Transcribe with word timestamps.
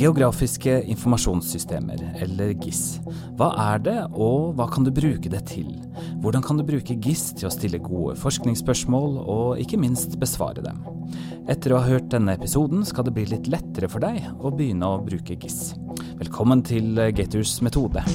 Geografiske 0.00 0.78
informasjonssystemer, 0.88 2.00
eller 2.24 2.54
GIS. 2.56 3.00
Hva 3.36 3.50
er 3.66 3.82
det, 3.84 3.96
og 4.16 4.54
hva 4.56 4.64
kan 4.72 4.86
du 4.86 4.88
bruke 4.96 5.28
det 5.28 5.42
til? 5.50 5.68
Hvordan 6.24 6.44
kan 6.46 6.56
du 6.56 6.64
bruke 6.64 6.96
GIS 6.96 7.26
til 7.36 7.50
å 7.50 7.52
stille 7.52 7.82
gode 7.84 8.16
forskningsspørsmål, 8.22 9.18
og 9.20 9.60
ikke 9.60 9.80
minst 9.82 10.16
besvare 10.22 10.64
dem? 10.64 10.80
Etter 11.52 11.74
å 11.74 11.82
ha 11.82 11.90
hørt 11.92 12.08
denne 12.14 12.38
episoden 12.38 12.86
skal 12.88 13.06
det 13.08 13.14
bli 13.18 13.26
litt 13.28 13.50
lettere 13.52 13.90
for 13.92 14.00
deg 14.00 14.24
å 14.40 14.54
begynne 14.54 14.88
å 14.88 15.02
bruke 15.04 15.36
GIS. 15.36 15.74
Velkommen 16.22 16.64
til 16.64 16.96
Gators 17.12 17.58
metode. 17.64 18.06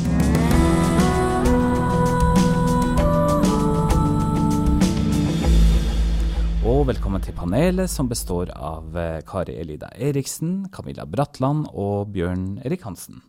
Og 6.76 6.82
velkommen 6.90 7.24
til 7.24 7.32
panelet 7.32 7.88
som 7.88 8.10
består 8.12 8.50
av 8.52 8.98
eh, 9.00 9.22
Kari 9.24 9.54
Elida 9.62 9.88
Eriksen, 9.96 10.66
Camilla 10.76 11.06
Bratland 11.08 11.70
og 11.72 12.10
Bjørn 12.12 12.58
Erik 12.68 12.82
Hansen. 12.84 13.22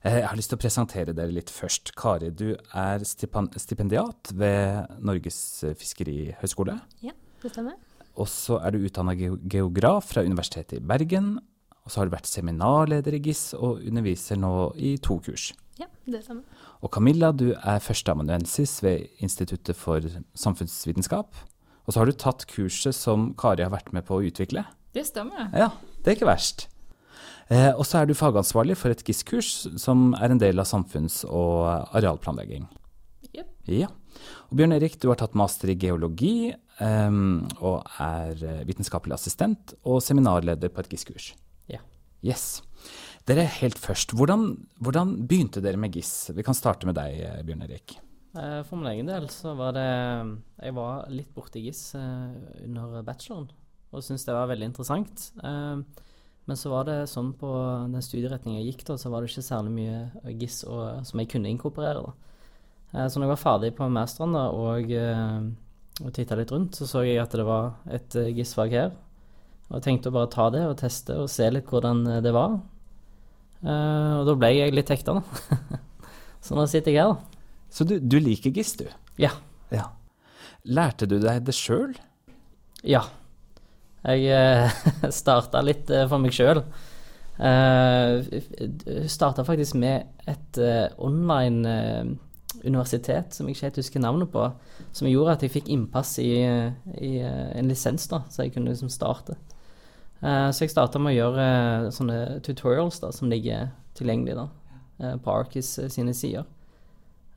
Eh, 0.00 0.22
jeg 0.22 0.24
har 0.30 0.38
lyst 0.38 0.48
til 0.54 0.56
å 0.56 0.62
presentere 0.62 1.12
dere 1.12 1.34
litt 1.36 1.50
først. 1.52 1.90
Kari, 2.00 2.30
du 2.32 2.54
er 2.56 3.02
stipendiat 3.04 4.30
ved 4.40 4.94
Norges 5.04 5.36
fiskerihøgskole. 5.76 6.78
Ja, 7.04 7.12
det 7.42 7.50
stemmer. 7.52 7.74
Og 8.16 8.30
så 8.32 8.56
er 8.64 8.72
du 8.72 8.86
utdanna 8.88 9.12
geograf 9.12 10.08
fra 10.14 10.24
Universitetet 10.24 10.78
i 10.78 10.86
Bergen. 10.94 11.34
Og 11.84 11.92
så 11.92 12.00
har 12.00 12.08
du 12.08 12.14
vært 12.14 12.30
seminarleder 12.30 13.18
i 13.18 13.20
GIS 13.26 13.50
og 13.58 13.82
underviser 13.84 14.40
nå 14.40 14.54
i 14.80 14.94
to 14.96 15.18
kurs. 15.26 15.50
Ja, 15.76 15.90
det 16.08 16.22
stemmer. 16.24 16.64
Og 16.80 16.94
Camilla, 16.96 17.34
du 17.36 17.50
er 17.52 17.84
førsteamanuensis 17.84 18.78
ved 18.86 19.20
Instituttet 19.20 19.76
for 19.76 20.08
samfunnsvitenskap. 20.32 21.36
Og 21.86 21.94
så 21.94 22.02
har 22.02 22.10
du 22.10 22.16
tatt 22.18 22.46
kurset 22.50 22.96
som 22.96 23.30
Kari 23.38 23.62
har 23.62 23.72
vært 23.74 23.92
med 23.94 24.06
på 24.06 24.18
å 24.18 24.24
utvikle. 24.26 24.66
Det 24.96 25.06
stemmer. 25.06 25.50
Ja, 25.54 25.70
det 26.02 26.12
er 26.12 26.18
ikke 26.18 26.28
verst. 26.28 26.66
Eh, 27.46 27.70
og 27.70 27.84
så 27.86 28.00
er 28.00 28.08
du 28.08 28.16
fagansvarlig 28.18 28.74
for 28.80 28.90
et 28.90 29.04
GIS-kurs 29.06 29.78
som 29.78 30.08
er 30.18 30.34
en 30.34 30.42
del 30.42 30.58
av 30.58 30.66
samfunns- 30.66 31.22
og 31.28 31.92
arealplanlegging. 31.94 32.66
Yep. 33.30 33.50
Ja. 33.70 33.90
Og 34.50 34.58
Bjørn 34.58 34.74
Erik, 34.74 34.96
du 34.98 35.10
har 35.12 35.20
tatt 35.20 35.36
master 35.38 35.70
i 35.70 35.78
geologi 35.78 36.50
eh, 36.50 37.20
og 37.60 38.00
er 38.02 38.64
vitenskapelig 38.66 39.14
assistent 39.18 39.76
og 39.84 40.02
seminarleder 40.02 40.72
på 40.74 40.82
et 40.82 40.90
GIS-kurs. 40.90 41.34
Ja. 41.70 41.84
Yes. 42.26 42.64
Dere 43.26 43.46
helt 43.60 43.78
først, 43.78 44.14
hvordan, 44.14 44.48
hvordan 44.82 45.14
begynte 45.26 45.62
dere 45.62 45.78
med 45.78 45.94
GIS? 45.94 46.32
Vi 46.34 46.46
kan 46.46 46.54
starte 46.54 46.88
med 46.88 46.98
deg, 46.98 47.22
Bjørn 47.46 47.66
Erik. 47.68 48.00
Eh, 48.36 48.62
for 48.68 48.80
min 48.80 48.90
egen 48.90 49.08
del 49.08 49.28
så 49.32 49.54
var 49.56 49.76
det 49.76 49.86
Jeg 49.86 50.74
var 50.76 51.06
litt 51.12 51.32
borti 51.34 51.62
GIS 51.64 51.94
eh, 51.96 52.34
under 52.66 53.00
bacheloren 53.06 53.48
og 53.94 54.02
syntes 54.04 54.26
det 54.26 54.34
var 54.34 54.48
veldig 54.50 54.66
interessant. 54.66 55.30
Eh, 55.40 55.76
men 56.46 56.58
så 56.58 56.68
var 56.68 56.84
det 56.84 56.96
sånn 57.08 57.30
på 57.38 57.48
den 57.88 58.02
studieretningen 58.04 58.58
jeg 58.60 58.74
gikk 58.74 58.82
da, 58.90 58.96
så 59.00 59.08
var 59.08 59.22
det 59.22 59.30
ikke 59.30 59.44
særlig 59.46 59.72
mye 59.72 60.34
GIS 60.36 60.58
og, 60.68 61.06
som 61.06 61.22
jeg 61.22 61.30
kunne 61.32 61.48
inkorporere. 61.48 62.02
da. 62.02 63.06
Så 63.08 63.16
når 63.16 63.24
jeg 63.26 63.32
var 63.32 63.40
ferdig 63.40 63.70
på 63.78 63.88
masteren 63.90 64.36
da, 64.36 64.44
og, 64.52 64.92
og 66.02 66.12
titta 66.14 66.36
litt 66.38 66.52
rundt, 66.52 66.76
så 66.76 66.90
så 66.90 67.06
jeg 67.06 67.22
at 67.22 67.34
det 67.34 67.46
var 67.46 67.78
et 67.88 68.18
GIS-fag 68.36 68.76
her. 68.76 68.92
Og 69.70 69.82
tenkte 69.86 70.12
å 70.12 70.16
bare 70.18 70.30
ta 70.34 70.50
det 70.52 70.66
og 70.66 70.76
teste 70.82 71.16
og 71.24 71.32
se 71.32 71.48
litt 71.50 71.72
hvordan 71.72 72.04
det 72.22 72.34
var. 72.36 72.60
Og 73.64 74.28
da 74.28 74.36
ble 74.36 74.52
jeg 74.58 74.76
litt 74.76 74.92
hekta, 74.92 75.16
da. 75.18 75.80
så 76.44 76.58
nå 76.58 76.68
sitter 76.70 76.94
jeg 76.94 77.06
her, 77.06 77.16
da. 77.16 77.35
Så 77.70 77.84
du, 77.84 77.98
du 78.00 78.18
liker 78.22 78.50
GIS, 78.54 78.76
du? 78.80 78.86
Ja. 79.20 79.32
ja. 79.70 79.90
Lærte 80.66 81.08
du 81.08 81.18
deg 81.22 81.44
det 81.46 81.54
sjøl? 81.56 81.94
Ja. 82.86 83.04
Jeg 84.06 84.28
eh, 84.30 84.76
starta 85.22 85.62
litt 85.64 85.90
eh, 85.90 86.06
for 86.10 86.22
meg 86.22 86.34
sjøl. 86.36 86.62
Eh, 87.36 88.40
starta 89.12 89.44
faktisk 89.44 89.76
med 89.76 90.06
et 90.30 90.60
eh, 90.62 90.86
online 91.02 91.72
eh, 91.72 92.12
universitet 92.64 93.34
som 93.36 93.48
jeg 93.48 93.56
ikke 93.56 93.66
helt 93.66 93.80
husker 93.82 94.02
navnet 94.02 94.30
på, 94.32 94.46
som 94.96 95.10
gjorde 95.10 95.34
at 95.36 95.44
jeg 95.44 95.52
fikk 95.58 95.68
innpass 95.72 96.16
i, 96.22 96.32
i 97.04 97.12
en 97.20 97.68
lisens, 97.68 98.06
da, 98.08 98.22
så 98.32 98.46
jeg 98.46 98.54
kunne 98.54 98.72
liksom 98.72 98.90
starte. 98.92 99.36
Eh, 100.22 100.48
så 100.50 100.64
jeg 100.64 100.72
starta 100.72 101.02
med 101.02 101.12
å 101.12 101.18
gjøre 101.18 101.48
sånne 101.94 102.20
tutorials 102.46 103.02
da, 103.04 103.12
som 103.12 103.30
ligger 103.32 103.68
tilgjengelig 103.98 104.38
da, 104.38 104.48
på 105.22 105.32
Arkis 105.32 105.74
sine 105.92 106.14
sider. 106.16 106.46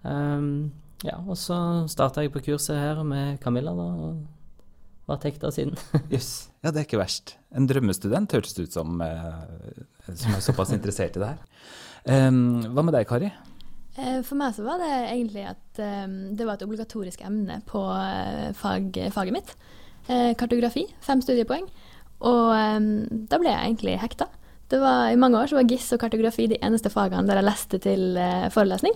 Um, 0.04 0.72
ja, 1.04 1.18
og 1.26 1.38
så 1.40 1.58
starta 1.92 2.24
jeg 2.24 2.34
på 2.34 2.44
kurset 2.44 2.80
her 2.80 3.04
med 3.08 3.40
Camilla, 3.44 3.72
da, 3.76 3.88
og 4.10 5.10
vært 5.10 5.28
hekta 5.30 5.52
siden. 5.54 5.78
Jøss. 6.12 6.12
yes. 6.16 6.32
Ja, 6.64 6.72
det 6.72 6.82
er 6.82 6.88
ikke 6.90 7.02
verst. 7.02 7.38
En 7.56 7.68
drømmestudent 7.70 8.36
hørtes 8.36 8.56
det 8.58 8.68
ut 8.68 8.76
som, 8.76 9.00
eh, 9.02 10.10
som 10.12 10.36
er 10.36 10.44
såpass 10.44 10.74
interessert 10.76 11.16
i 11.18 11.24
det 11.24 11.30
her. 11.32 11.46
Um, 12.30 12.60
hva 12.76 12.84
med 12.86 12.96
deg, 12.96 13.08
Kari? 13.10 13.30
Eh, 14.00 14.20
for 14.28 14.40
meg 14.40 14.56
så 14.56 14.66
var 14.66 14.82
det 14.82 14.92
egentlig 15.10 15.46
at 15.50 15.82
um, 16.06 16.18
det 16.38 16.48
var 16.48 16.58
et 16.60 16.66
obligatorisk 16.68 17.24
emne 17.26 17.60
på 17.68 17.82
uh, 17.90 18.50
fag, 18.58 19.00
faget 19.16 19.36
mitt. 19.36 19.56
Uh, 20.10 20.34
kartografi, 20.40 20.86
fem 21.06 21.24
studiepoeng. 21.24 21.68
Og 22.28 22.52
um, 22.52 22.92
da 23.32 23.40
ble 23.40 23.52
jeg 23.52 23.72
egentlig 23.72 23.98
hekta. 24.04 24.30
Det 24.70 24.78
var, 24.84 25.10
I 25.10 25.18
mange 25.20 25.40
år 25.40 25.50
så 25.50 25.58
var 25.58 25.68
GIS 25.68 25.90
og 25.96 26.04
kartografi 26.04 26.46
de 26.52 26.60
eneste 26.62 26.92
fagene 26.94 27.26
der 27.28 27.40
jeg 27.42 27.48
leste 27.50 27.82
til 27.82 28.20
uh, 28.20 28.48
forelesning. 28.54 28.96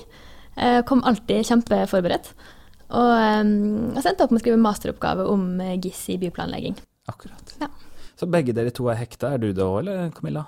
Jeg 0.58 0.86
kom 0.90 1.03
alltid 1.08 1.47
kjempeforberedt. 1.50 2.34
Og 2.94 3.12
jeg 3.18 4.03
sendte 4.06 4.25
opp 4.25 4.34
med 4.34 4.41
å 4.41 4.44
skrive 4.44 4.62
masteroppgave 4.62 5.25
om 5.31 5.47
GIS 5.81 6.03
i 6.14 6.19
byplanlegging. 6.22 6.75
Akkurat. 7.09 7.56
Ja. 7.62 7.72
Så 8.19 8.30
begge 8.30 8.53
dere 8.56 8.74
to 8.75 8.86
er 8.91 9.00
hekta, 9.00 9.34
er 9.34 9.41
du 9.41 9.50
det 9.50 9.66
òg, 9.66 9.80
eller 9.81 10.12
Camilla? 10.14 10.46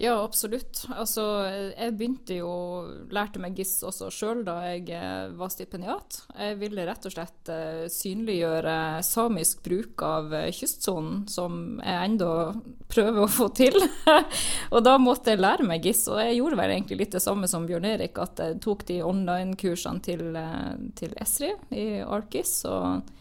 Ja, 0.00 0.12
absolutt. 0.22 0.84
Altså, 0.94 1.22
jeg 1.74 1.94
begynte 1.98 2.36
jo 2.36 2.50
Lærte 3.10 3.40
meg 3.42 3.56
GIS 3.58 3.80
også 3.82 4.12
sjøl 4.14 4.44
da 4.46 4.60
jeg 4.68 4.84
eh, 4.94 5.32
var 5.34 5.50
stipendiat. 5.50 6.20
Jeg 6.38 6.54
ville 6.60 6.84
rett 6.86 7.08
og 7.08 7.14
slett 7.16 7.50
uh, 7.50 7.82
synliggjøre 7.90 8.76
samisk 9.02 9.64
bruk 9.66 10.04
av 10.06 10.30
uh, 10.30 10.44
kystsonen, 10.54 11.24
som 11.26 11.80
jeg 11.82 12.12
ennå 12.12 12.30
prøver 12.86 13.24
å 13.24 13.32
få 13.40 13.50
til. 13.58 13.74
og 14.74 14.86
da 14.86 14.94
måtte 15.02 15.34
jeg 15.34 15.42
lære 15.42 15.66
meg 15.66 15.90
GIS, 15.90 16.06
og 16.12 16.22
jeg 16.22 16.38
gjorde 16.38 16.62
vel 16.62 16.76
egentlig 16.76 17.02
litt 17.02 17.18
det 17.18 17.24
samme 17.26 17.50
som 17.50 17.66
Bjørn 17.66 17.90
Erik, 17.90 18.22
at 18.22 18.44
jeg 18.44 18.62
tok 18.62 18.86
de 18.86 19.02
online-kursene 19.02 20.04
til, 20.06 20.28
til 20.94 21.18
Esri 21.18 21.56
i 21.74 21.88
ArcGIS. 22.06 22.60
og 22.70 23.02
Eh, 23.02 23.14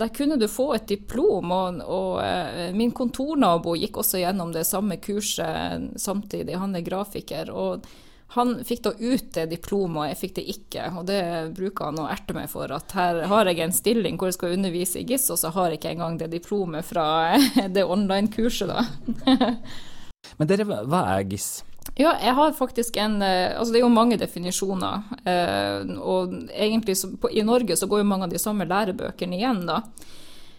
der 0.00 0.12
kunne 0.16 0.38
du 0.40 0.48
få 0.48 0.72
et 0.74 0.88
diplom, 0.88 1.52
og, 1.52 1.80
og 1.84 2.12
eh, 2.24 2.68
min 2.76 2.92
kontornabo 2.96 3.76
gikk 3.76 4.00
også 4.00 4.22
gjennom 4.22 4.52
det 4.54 4.66
samme 4.68 4.96
kurset 5.02 5.90
samtidig. 6.00 6.56
Han 6.56 6.76
er 6.76 6.86
grafiker. 6.86 7.50
og 7.52 7.88
han 8.36 8.58
fikk 8.64 8.82
da 8.84 8.90
ut 8.92 9.30
det 9.32 9.46
diplomet, 9.48 9.98
og 10.02 10.08
jeg 10.10 10.18
fikk 10.20 10.34
det 10.36 10.42
ikke. 10.52 10.88
Og 11.00 11.06
det 11.08 11.20
bruker 11.56 11.88
han 11.88 12.00
å 12.02 12.08
erte 12.12 12.36
meg 12.36 12.50
for, 12.52 12.68
at 12.68 12.92
her 12.92 13.22
har 13.30 13.48
jeg 13.48 13.62
en 13.64 13.72
stilling 13.72 14.18
hvor 14.20 14.28
jeg 14.28 14.36
skal 14.36 14.56
undervise 14.58 15.00
i 15.00 15.06
GIS, 15.08 15.30
og 15.32 15.40
så 15.40 15.52
har 15.54 15.72
jeg 15.72 15.80
ikke 15.80 15.94
engang 15.96 16.18
det 16.20 16.28
diplomet 16.34 16.84
fra 16.84 17.06
det 17.76 17.86
online-kurset, 17.88 18.68
da. 18.68 18.84
Men 20.38 20.50
dere, 20.50 20.68
hva 20.68 21.02
er 21.14 21.24
GIS? 21.30 21.48
Ja, 21.96 22.12
jeg 22.22 22.34
har 22.34 22.52
faktisk 22.54 22.96
en 23.00 23.22
Altså 23.22 23.72
det 23.72 23.80
er 23.80 23.86
jo 23.86 23.90
mange 23.90 24.18
definisjoner. 24.20 25.08
Eh, 25.24 25.88
og 25.98 26.34
egentlig 26.52 26.94
i 27.32 27.42
Norge 27.46 27.76
så 27.76 27.88
går 27.90 28.02
jo 28.02 28.08
mange 28.10 28.28
av 28.28 28.32
de 28.34 28.40
samme 28.42 28.68
lærebøkene 28.68 29.38
igjen, 29.38 29.64
da. 29.66 29.82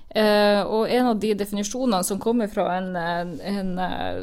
Eh, 0.10 0.62
og 0.66 0.90
en 0.90 1.12
av 1.12 1.20
de 1.22 1.36
definisjonene 1.38 2.02
som 2.04 2.20
kommer 2.20 2.50
fra 2.50 2.66
en, 2.80 2.96
en, 2.98 3.70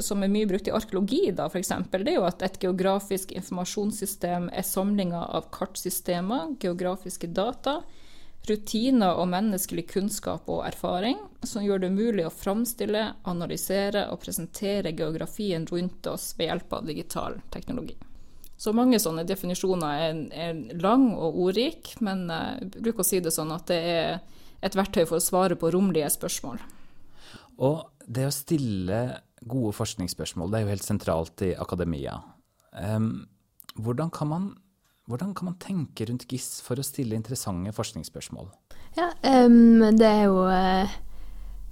som 0.02 0.22
er 0.22 0.32
mye 0.32 0.48
brukt 0.50 0.66
i 0.66 0.74
arkeologi, 0.74 1.28
da 1.36 1.46
f.eks., 1.46 1.70
det 1.92 2.10
er 2.10 2.18
jo 2.18 2.26
at 2.26 2.42
et 2.42 2.58
geografisk 2.62 3.32
informasjonssystem 3.38 4.50
er 4.50 4.66
samlinga 4.66 5.22
av 5.38 5.46
kartsystemer, 5.54 6.56
geografiske 6.62 7.30
data, 7.30 7.78
rutiner 8.48 9.18
og 9.18 9.28
menneskelig 9.32 9.86
kunnskap 9.90 10.48
og 10.50 10.64
erfaring 10.66 11.18
som 11.46 11.64
gjør 11.64 11.84
det 11.84 11.92
mulig 11.94 12.26
å 12.26 12.32
framstille, 12.32 13.02
analysere 13.26 14.06
og 14.12 14.20
presentere 14.22 14.94
geografien 14.96 15.66
rundt 15.70 16.06
oss 16.10 16.32
ved 16.38 16.50
hjelp 16.50 16.76
av 16.78 16.86
digital 16.90 17.40
teknologi. 17.54 17.96
Så 18.56 18.72
mange 18.72 18.98
sånne 19.02 19.26
definisjoner 19.28 20.00
er, 20.06 20.20
er 20.32 20.80
lang 20.80 21.10
og 21.12 21.36
ordrik, 21.44 21.92
men 22.00 22.24
jeg 22.30 22.70
uh, 22.70 22.80
bruker 22.80 23.04
å 23.04 23.06
si 23.06 23.20
det 23.20 23.34
sånn 23.34 23.52
at 23.52 23.66
det 23.68 23.80
er 23.90 24.18
et 24.64 24.76
verktøy 24.78 25.04
for 25.04 25.18
å 25.18 25.24
svare 25.24 25.58
på 25.60 25.70
romlige 25.74 26.08
spørsmål. 26.14 26.62
Og 27.60 27.84
det 28.08 28.24
å 28.28 28.34
stille 28.34 29.00
gode 29.46 29.74
forskningsspørsmål, 29.76 30.50
det 30.50 30.58
er 30.58 30.64
jo 30.64 30.72
helt 30.72 30.86
sentralt 30.86 31.44
i 31.44 31.52
akademia. 31.60 32.16
Um, 32.72 33.26
hvordan 33.76 34.08
kan 34.14 34.32
man 34.32 34.48
hvordan 35.06 35.34
kan 35.36 35.50
man 35.50 35.58
tenke 35.62 36.06
rundt 36.08 36.26
GIS 36.30 36.60
for 36.64 36.78
å 36.78 36.84
stille 36.86 37.16
interessante 37.18 37.72
forskningsspørsmål? 37.74 38.48
Ja, 38.96 39.10
um, 39.46 39.82
det 39.98 40.08
er 40.08 40.22
jo 40.24 40.40
uh, 40.48 40.94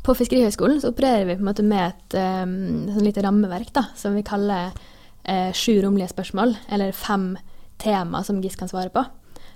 På 0.04 0.12
Fiskerihøgskolen 0.16 0.82
så 0.82 0.90
opererer 0.92 1.24
vi 1.28 1.38
på 1.38 1.44
en 1.44 1.48
måte 1.48 1.64
med 1.66 1.94
et 1.94 2.16
um, 2.44 2.84
sånn 2.92 3.06
lite 3.06 3.24
rammeverk 3.24 3.72
da, 3.76 3.86
som 3.98 4.16
vi 4.16 4.24
kaller 4.26 4.72
uh, 4.74 5.50
sju 5.56 5.78
romlige 5.82 6.12
spørsmål, 6.12 6.56
eller 6.74 6.96
fem 6.96 7.32
tema 7.80 8.22
som 8.24 8.42
GIS 8.44 8.58
kan 8.60 8.70
svare 8.70 8.92
på. 8.94 9.04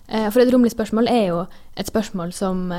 Uh, 0.08 0.28
for 0.32 0.40
et 0.42 0.52
romlig 0.54 0.72
spørsmål 0.72 1.12
er 1.12 1.26
jo 1.28 1.42
et 1.76 1.90
spørsmål 1.90 2.32
som, 2.34 2.70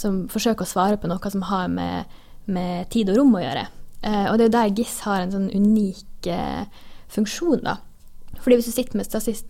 som, 0.00 0.22
forsøker 0.32 0.64
å 0.64 0.70
svare 0.70 1.00
på 1.02 1.10
noe 1.10 1.32
som 1.34 1.42
har 1.50 1.66
med, 1.68 2.20
med 2.46 2.86
tid 2.94 3.10
og 3.12 3.20
rom 3.20 3.34
å 3.36 3.42
gjøre. 3.42 3.66
Eh, 4.06 4.26
og 4.30 4.38
det 4.38 4.46
er 4.46 4.48
jo 4.48 4.56
der 4.56 4.74
GIS 4.76 4.98
har 5.06 5.22
en 5.22 5.32
sånn 5.34 5.48
unik 5.50 6.28
eh, 6.30 6.84
funksjon, 7.12 7.62
da. 7.64 7.78
Fordi 8.46 8.60
hvis 8.60 8.68
du 8.68 8.76
sitter 8.76 9.00
med 9.00 9.08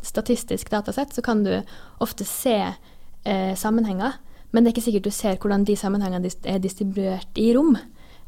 statistisk 0.09 0.71
datasett, 0.73 1.13
så 1.13 1.21
kan 1.21 1.43
du 1.45 1.53
ofte 2.01 2.25
se 2.25 2.57
eh, 2.65 3.53
sammenhenger, 3.53 4.15
men 4.51 4.65
det 4.65 4.71
er 4.71 4.73
ikke 4.73 4.85
sikkert 4.87 5.05
du 5.05 5.13
ser 5.13 5.37
hvordan 5.37 5.67
de 5.69 5.77
sammenhengene 5.77 6.31
er 6.49 6.63
distribuert 6.65 7.37
i 7.37 7.51
rom. 7.53 7.75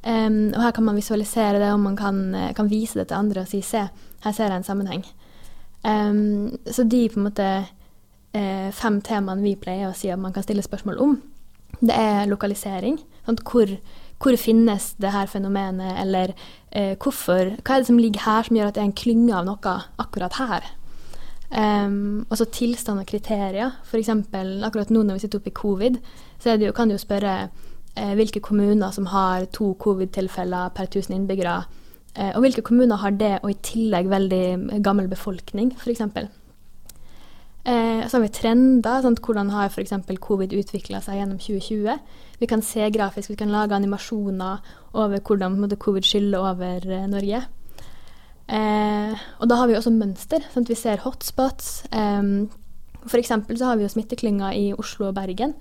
Um, 0.04 0.52
og 0.52 0.60
her 0.62 0.74
kan 0.76 0.84
man 0.84 0.98
visualisere 0.98 1.56
det, 1.56 1.70
og 1.72 1.80
man 1.80 1.96
kan, 1.96 2.20
eh, 2.36 2.52
kan, 2.52 2.68
vise 2.68 3.00
det 3.00 3.08
til 3.08 3.16
andre 3.16 3.46
og 3.46 3.48
si 3.48 3.62
se, 3.64 3.86
her 4.24 4.36
ser 4.36 4.52
jeg 4.52 4.60
en 4.60 4.66
sammenheng. 4.68 5.06
Um, 5.88 6.58
så 6.68 6.84
de 6.84 7.00
på 7.08 7.16
en 7.16 7.30
måte 7.30 7.48
eh, 8.36 8.68
fem 8.76 9.00
temaene 9.00 9.42
vi 9.42 9.56
pleier 9.56 9.88
å 9.88 9.96
si 9.96 10.12
at 10.12 10.20
man 10.20 10.36
kan 10.36 10.44
stille 10.44 10.62
spørsmål 10.62 11.00
om, 11.00 11.16
det 11.80 11.96
er 11.96 12.28
lokalisering. 12.28 13.00
Sånn, 13.24 13.40
hvor, 13.40 13.72
hvor, 14.18 14.36
finnes 14.36 14.92
det 14.98 15.12
her 15.14 15.26
fenomenet, 15.30 15.94
eller 16.02 16.34
eh, 16.72 16.96
hvorfor, 16.98 17.54
hva 17.62 17.76
er 17.76 17.84
det 17.84 17.90
som 17.90 18.00
ligger 18.00 18.24
her 18.24 18.48
som 18.48 18.58
gjør 18.58 18.72
at 18.72 18.78
det 18.78 18.82
er 18.82 18.90
en 18.90 18.98
klynge 18.98 19.36
av 19.36 19.46
noe 19.46 19.76
akkurat 20.02 20.40
her? 20.40 20.74
Um, 21.48 22.26
og 22.28 22.36
så 22.36 22.44
tilstand 22.52 23.00
og 23.00 23.08
kriterier. 23.08 23.78
F.eks. 23.86 24.10
akkurat 24.10 24.90
nå 24.92 25.02
når 25.02 25.16
vi 25.16 25.24
sitter 25.24 25.40
oppe 25.40 25.52
i 25.52 25.56
covid, 25.56 25.96
så 26.42 26.58
jo, 26.60 26.74
kan 26.76 26.90
du 26.90 26.96
jo 26.96 27.00
spørre 27.00 27.36
eh, 27.96 28.14
hvilke 28.18 28.42
kommuner 28.44 28.92
som 28.92 29.08
har 29.14 29.48
to 29.54 29.72
covid-tilfeller 29.80 30.74
per 30.76 30.90
1000 30.90 31.16
innbyggere. 31.16 31.62
Eh, 32.14 32.34
og 32.34 32.44
hvilke 32.44 32.62
kommuner 32.66 33.00
har 33.00 33.16
det, 33.16 33.38
og 33.42 33.54
i 33.54 33.60
tillegg 33.64 34.10
veldig 34.10 34.82
gammel 34.84 35.08
befolkning, 35.08 35.72
f.eks. 35.78 36.04
Eh, 37.68 38.06
så 38.08 38.16
har 38.16 38.22
vi 38.24 38.32
trender. 38.32 39.02
Sant? 39.04 39.20
Hvordan 39.20 39.50
har 39.52 39.68
f.eks. 39.68 39.92
covid 40.24 40.54
utvikla 40.56 41.02
seg 41.04 41.20
gjennom 41.20 41.40
2020? 41.42 41.98
Vi 42.40 42.48
kan 42.48 42.62
se 42.64 42.86
grafisk, 42.94 43.32
vi 43.32 43.40
kan 43.40 43.52
lage 43.52 43.76
animasjoner 43.76 44.62
over 44.96 45.20
hvordan 45.20 45.58
måte, 45.60 45.76
covid 45.76 46.06
skylder 46.06 46.46
over 46.52 46.86
eh, 46.86 47.08
Norge. 47.10 47.42
Eh, 48.48 49.26
og 49.40 49.50
da 49.50 49.58
har 49.60 49.68
vi 49.68 49.76
også 49.76 49.92
mønster. 49.92 50.46
Sant? 50.54 50.70
Vi 50.70 50.78
ser 50.78 51.02
hotspots. 51.04 51.82
Eh, 51.92 52.22
F.eks. 53.08 53.34
så 53.58 53.68
har 53.68 53.76
vi 53.76 53.84
jo 53.84 53.92
smitteklynger 53.92 54.56
i 54.56 54.70
Oslo 54.72 55.10
og 55.10 55.18
Bergen. 55.18 55.52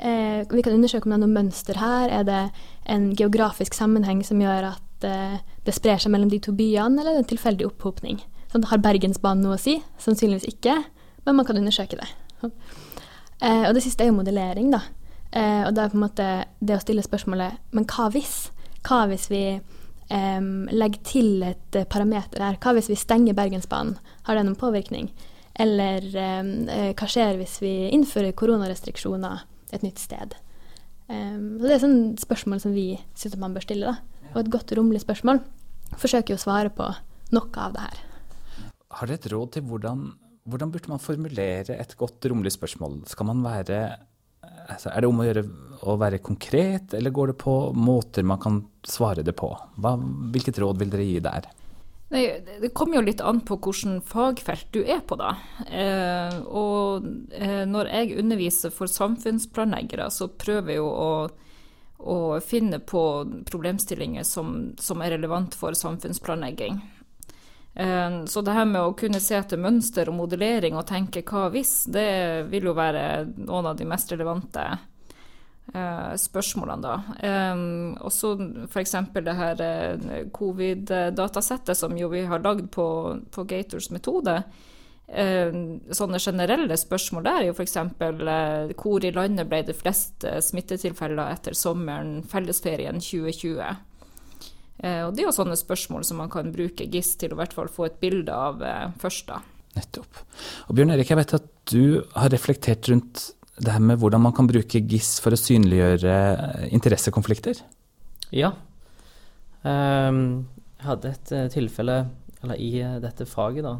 Eh, 0.00 0.46
vi 0.48 0.62
kan 0.64 0.72
undersøke 0.72 1.04
om 1.04 1.12
det 1.12 1.18
er 1.18 1.24
noe 1.26 1.34
mønster 1.34 1.76
her. 1.76 2.08
Er 2.08 2.24
det 2.24 2.40
en 2.88 3.10
geografisk 3.16 3.76
sammenheng 3.76 4.24
som 4.24 4.40
gjør 4.40 4.70
at 4.70 5.04
eh, 5.04 5.36
det 5.66 5.76
sprer 5.76 6.00
seg 6.00 6.14
mellom 6.14 6.32
de 6.32 6.40
to 6.40 6.56
byene, 6.56 7.02
eller 7.02 7.12
er 7.12 7.20
det 7.20 7.26
en 7.26 7.32
tilfeldig 7.34 7.68
opphopning? 7.68 8.22
Sånn, 8.50 8.64
har 8.72 8.80
Bergensbanen 8.82 9.44
noe 9.44 9.58
å 9.58 9.60
si? 9.60 9.76
Sannsynligvis 10.00 10.48
ikke 10.48 10.78
men 11.30 11.40
man 11.40 11.48
kan 11.48 11.58
undersøke 11.60 11.98
det. 12.00 12.08
Eh, 13.40 13.62
og 13.68 13.74
det 13.76 13.84
siste 13.84 14.04
er 14.04 14.10
jo 14.10 14.18
modellering, 14.18 14.70
da. 14.74 14.82
Eh, 15.32 15.62
og 15.64 15.74
det 15.74 15.82
er 15.82 15.92
på 15.92 15.96
en 15.96 16.02
måte 16.02 16.28
det 16.58 16.74
å 16.74 16.82
stille 16.82 17.04
spørsmålet 17.06 17.60
Men 17.70 17.84
hva 17.86 18.08
hvis? 18.10 18.50
Hva 18.82 19.04
hvis 19.06 19.28
vi 19.30 19.44
eh, 19.54 20.40
legger 20.74 21.04
til 21.06 21.44
et 21.46 21.78
parameter 21.92 22.42
her? 22.42 22.58
Hva 22.60 22.74
hvis 22.76 22.90
vi 22.90 22.98
stenger 22.98 23.36
Bergensbanen? 23.38 23.96
Har 24.26 24.36
det 24.36 24.44
noen 24.44 24.58
påvirkning? 24.58 25.08
Eller 25.60 26.04
eh, 26.12 26.92
hva 26.98 27.08
skjer 27.08 27.38
hvis 27.40 27.60
vi 27.62 27.74
innfører 27.94 28.36
koronarestriksjoner 28.36 29.46
et 29.72 29.86
nytt 29.86 30.02
sted? 30.02 30.36
Så 31.10 31.66
Det 31.66 31.72
er 31.74 31.80
sånne 31.82 32.20
spørsmål 32.22 32.60
som 32.62 32.70
vi 32.70 32.92
syns 33.18 33.34
man 33.40 33.54
bør 33.56 33.64
stille. 33.64 33.90
da. 33.90 34.28
Og 34.30 34.44
et 34.44 34.50
godt, 34.52 34.70
rommelig 34.78 35.00
spørsmål 35.02 35.40
forsøker 35.98 36.34
jo 36.34 36.38
å 36.38 36.42
svare 36.44 36.70
på 36.70 36.86
noe 37.34 37.64
av 37.64 37.74
det 37.74 37.82
her. 37.82 38.02
Har 38.94 39.10
dere 39.10 39.18
et 39.18 39.26
råd 39.32 39.56
til 39.56 39.64
hvordan 39.66 40.04
hvordan 40.48 40.72
burde 40.72 40.92
man 40.92 41.02
formulere 41.02 41.76
et 41.76 41.96
godt, 41.98 42.24
rommelig 42.30 42.54
spørsmål? 42.56 43.02
Skal 43.10 43.28
man 43.28 43.42
være 43.44 43.80
altså, 44.42 44.90
Er 44.90 45.02
det 45.02 45.10
om 45.10 45.20
å 45.20 45.26
gjøre 45.26 45.44
å 45.90 45.96
være 46.00 46.20
konkret, 46.24 46.94
eller 46.96 47.14
går 47.14 47.32
det 47.32 47.38
på 47.40 47.54
måter 47.76 48.26
man 48.26 48.40
kan 48.40 48.60
svare 48.86 49.24
det 49.26 49.36
på? 49.36 49.50
Hva, 49.80 49.96
hvilket 50.32 50.60
råd 50.62 50.80
vil 50.80 50.92
dere 50.92 51.08
gi 51.08 51.24
der? 51.24 51.50
Nei, 52.10 52.24
det 52.58 52.72
kommer 52.74 52.98
jo 52.98 53.04
litt 53.06 53.20
an 53.22 53.38
på 53.46 53.60
hvilket 53.62 54.00
fagfelt 54.02 54.72
du 54.74 54.80
er 54.82 55.02
på, 55.06 55.14
da. 55.20 55.36
Eh, 55.70 56.40
og 56.42 57.06
eh, 57.30 57.62
når 57.70 57.92
jeg 57.92 58.16
underviser 58.18 58.74
for 58.74 58.90
samfunnsplanleggere, 58.90 60.08
så 60.10 60.26
prøver 60.34 60.74
jeg 60.74 60.80
jo 60.80 60.88
å, 60.90 61.12
å 62.02 62.18
finne 62.42 62.80
på 62.82 63.04
problemstillinger 63.46 64.26
som, 64.26 64.72
som 64.82 65.04
er 65.06 65.14
relevant 65.14 65.54
for 65.54 65.78
samfunnsplanlegging. 65.78 66.80
Eh, 67.74 68.24
så 68.24 68.40
det 68.42 68.54
her 68.54 68.66
med 68.66 68.82
å 68.82 68.94
kunne 68.98 69.20
se 69.22 69.36
etter 69.38 69.60
mønster 69.60 70.10
og 70.10 70.18
modellering 70.18 70.78
og 70.78 70.88
tenke 70.90 71.22
hva 71.26 71.48
hvis, 71.54 71.84
det 71.92 72.48
vil 72.50 72.70
jo 72.70 72.76
være 72.76 73.04
noen 73.36 73.70
av 73.70 73.78
de 73.78 73.86
mest 73.88 74.10
relevante 74.10 74.64
uh, 75.74 76.16
spørsmålene, 76.18 76.82
da. 76.82 76.96
Um, 77.54 77.94
og 78.02 78.10
så 78.14 78.34
f.eks. 78.66 78.96
det 79.14 79.36
her 79.38 79.62
covid-datasettet 80.34 81.78
som 81.78 81.94
jo 81.98 82.10
vi 82.10 82.24
har 82.26 82.42
lagd 82.42 82.72
på, 82.74 82.88
på 83.30 83.46
Gators 83.46 83.90
metode. 83.94 84.42
Sånne 85.10 86.20
generelle 86.22 86.76
spørsmål 86.78 87.24
der 87.26 87.38
er 87.40 87.46
jo 87.48 87.54
f.eks. 87.56 87.72
Hvor 88.78 89.02
i 89.02 89.10
landet 89.10 89.48
ble 89.50 89.58
det 89.66 89.74
flest 89.74 90.22
smittetilfeller 90.22 91.32
etter 91.32 91.56
sommeren, 91.58 92.20
fellesferien 92.30 93.02
2020? 93.02 93.89
Eh, 94.80 95.02
og 95.04 95.12
det 95.12 95.22
er 95.22 95.28
jo 95.28 95.36
sånne 95.36 95.58
spørsmål 95.60 96.06
som 96.08 96.22
man 96.22 96.30
kan 96.32 96.48
bruke 96.54 96.86
GIS 96.88 97.12
til 97.20 97.34
å 97.34 97.36
i 97.36 97.40
hvert 97.42 97.56
fall 97.56 97.68
få 97.72 97.88
et 97.88 97.98
bilde 98.00 98.32
av 98.32 98.62
eh, 98.64 98.86
først, 99.00 99.28
da. 99.28 99.42
Nettopp. 99.76 100.22
Og 100.68 100.78
Bjørn 100.78 100.94
Erik, 100.94 101.12
jeg 101.12 101.20
vet 101.20 101.36
at 101.36 101.50
du 101.70 101.82
har 102.16 102.32
reflektert 102.32 102.88
rundt 102.90 103.28
det 103.60 103.74
her 103.74 103.82
med 103.84 104.00
hvordan 104.00 104.24
man 104.24 104.34
kan 104.34 104.48
bruke 104.48 104.80
GIS 104.80 105.18
for 105.22 105.36
å 105.36 105.40
synliggjøre 105.40 106.16
eh, 106.16 106.64
interessekonflikter? 106.72 107.60
Ja. 108.32 108.54
Um, 109.60 110.48
jeg 110.78 110.86
hadde 110.86 111.12
et 111.12 111.32
tilfelle 111.52 111.96
eller 112.40 112.56
i 112.56 112.70
dette 113.02 113.26
faget, 113.28 113.66
da. 113.66 113.74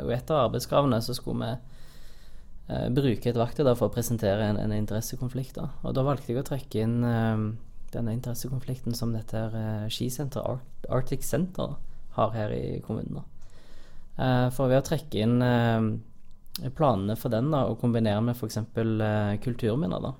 Og 0.00 0.10
et 0.14 0.30
av 0.32 0.46
arbeidskravene 0.46 0.96
så 1.04 1.12
skulle 1.12 1.44
vi 1.44 2.86
bruke 2.96 3.28
et 3.28 3.36
verktøy 3.36 3.68
for 3.76 3.90
å 3.90 3.92
presentere 3.92 4.46
en, 4.48 4.56
en 4.56 4.72
interessekonflikt. 4.72 5.58
Da. 5.58 5.66
Og 5.84 5.92
da 5.94 6.06
valgte 6.06 6.32
jeg 6.32 6.40
å 6.40 6.46
trekke 6.46 6.86
inn 6.86 7.04
uh, 7.04 7.44
denne 7.94 8.14
interessekonflikten 8.16 8.96
som 8.96 9.12
dette 9.14 9.38
her 9.38 9.56
eh, 9.56 9.88
skisenteret, 9.92 10.62
Arctic 10.92 11.24
Center, 11.26 11.76
har 12.16 12.32
her 12.32 12.52
i 12.54 12.80
kommunen. 12.84 13.24
Uh, 14.16 14.48
for 14.54 14.70
ved 14.70 14.80
å 14.80 14.86
trekke 14.86 15.20
inn 15.20 15.42
uh, 15.44 16.70
planene 16.78 17.18
for 17.20 17.32
den 17.32 17.50
da, 17.52 17.66
og 17.68 17.82
kombinere 17.82 18.22
med 18.24 18.38
f.eks. 18.38 18.62
Kulturminner, 19.44 20.00
da, 20.00 20.14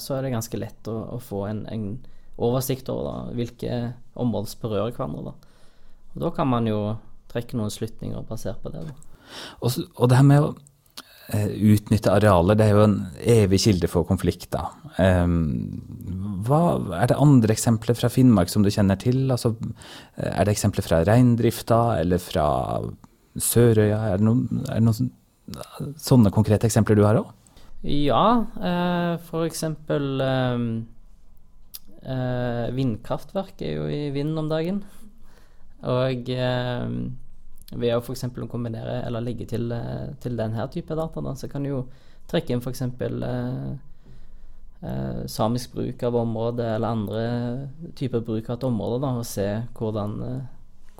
så 0.00 0.14
er 0.16 0.24
det 0.24 0.30
ganske 0.32 0.56
lett 0.56 0.88
å, 0.88 0.94
å 1.16 1.18
få 1.20 1.42
en, 1.50 1.64
en, 1.68 1.88
oversikt 2.40 2.88
over 2.88 3.04
da, 3.04 3.34
hvilke 3.36 3.80
områder 4.22 4.48
som 4.48 4.62
berører 4.62 4.94
hverandre. 4.94 5.32
Da. 5.34 5.58
Og 6.14 6.22
da 6.22 6.30
kan 6.38 6.48
man 6.48 6.70
jo 6.70 6.78
trekke 7.28 7.58
noen 7.58 7.74
slutninger 7.74 8.22
basert 8.30 8.62
på 8.62 8.72
det. 8.72 8.86
Og, 9.60 9.74
og 9.98 10.08
det 10.08 10.16
her 10.16 10.24
med 10.30 10.46
å 10.46 10.54
utnytte 11.38 12.14
arealer, 12.14 12.58
det 12.58 12.66
er 12.66 12.78
jo 12.78 12.86
en 12.86 12.96
evig 13.20 13.60
kilde 13.62 13.90
for 13.90 14.06
konflikter. 14.08 14.72
Um, 14.98 16.29
hva, 16.46 16.62
er 17.00 17.10
det 17.10 17.18
andre 17.20 17.54
eksempler 17.54 17.96
fra 17.98 18.10
Finnmark 18.12 18.50
som 18.52 18.64
du 18.64 18.70
kjenner 18.72 18.98
til? 19.00 19.24
Altså, 19.32 19.54
er 20.16 20.46
det 20.46 20.54
eksempler 20.54 20.86
fra 20.86 21.02
reindrifta 21.08 21.80
eller 22.00 22.22
fra 22.22 22.46
Sørøya? 23.40 24.00
Er 24.10 24.20
det 24.20 24.26
noen, 24.26 24.64
er 24.68 24.80
det 24.80 24.86
noen 24.86 25.10
sånne 26.00 26.32
konkrete 26.34 26.68
eksempler 26.68 26.98
du 26.98 27.04
har 27.06 27.20
òg? 27.20 27.30
Ja, 27.80 28.44
eh, 28.60 29.30
eksempel 29.46 30.20
eh, 30.20 30.64
eh, 32.04 32.66
Vindkraftverk 32.76 33.62
er 33.64 33.78
jo 33.78 33.88
i 33.88 34.02
vinden 34.14 34.42
om 34.44 34.50
dagen. 34.52 34.82
Og 35.88 36.28
eh, 36.34 36.96
ved 37.70 37.94
å 37.94 38.02
f.eks. 38.02 38.26
kombinere 38.50 39.00
eller 39.06 39.24
legge 39.24 39.46
til, 39.48 39.70
eh, 39.72 40.10
til 40.20 40.36
denne 40.36 40.66
type 40.72 40.96
data, 40.96 41.22
da, 41.24 41.34
så 41.38 41.48
kan 41.48 41.64
du 41.64 41.70
jo 41.70 41.84
trekke 42.30 42.54
inn 42.54 42.60
f.eks. 42.64 42.82
Eh, 42.82 43.70
eh, 44.82 45.26
samisk 45.26 45.74
bruk 45.74 46.02
av 46.02 46.16
området 46.22 46.66
eller 46.76 46.94
andre 46.96 47.24
typer 47.98 48.24
bruk 48.24 48.48
av 48.48 48.58
et 48.58 48.66
område, 48.68 49.02
da, 49.04 49.12
og 49.20 49.28
se 49.28 49.48
hvordan, 49.78 50.16
eh, 50.26 50.40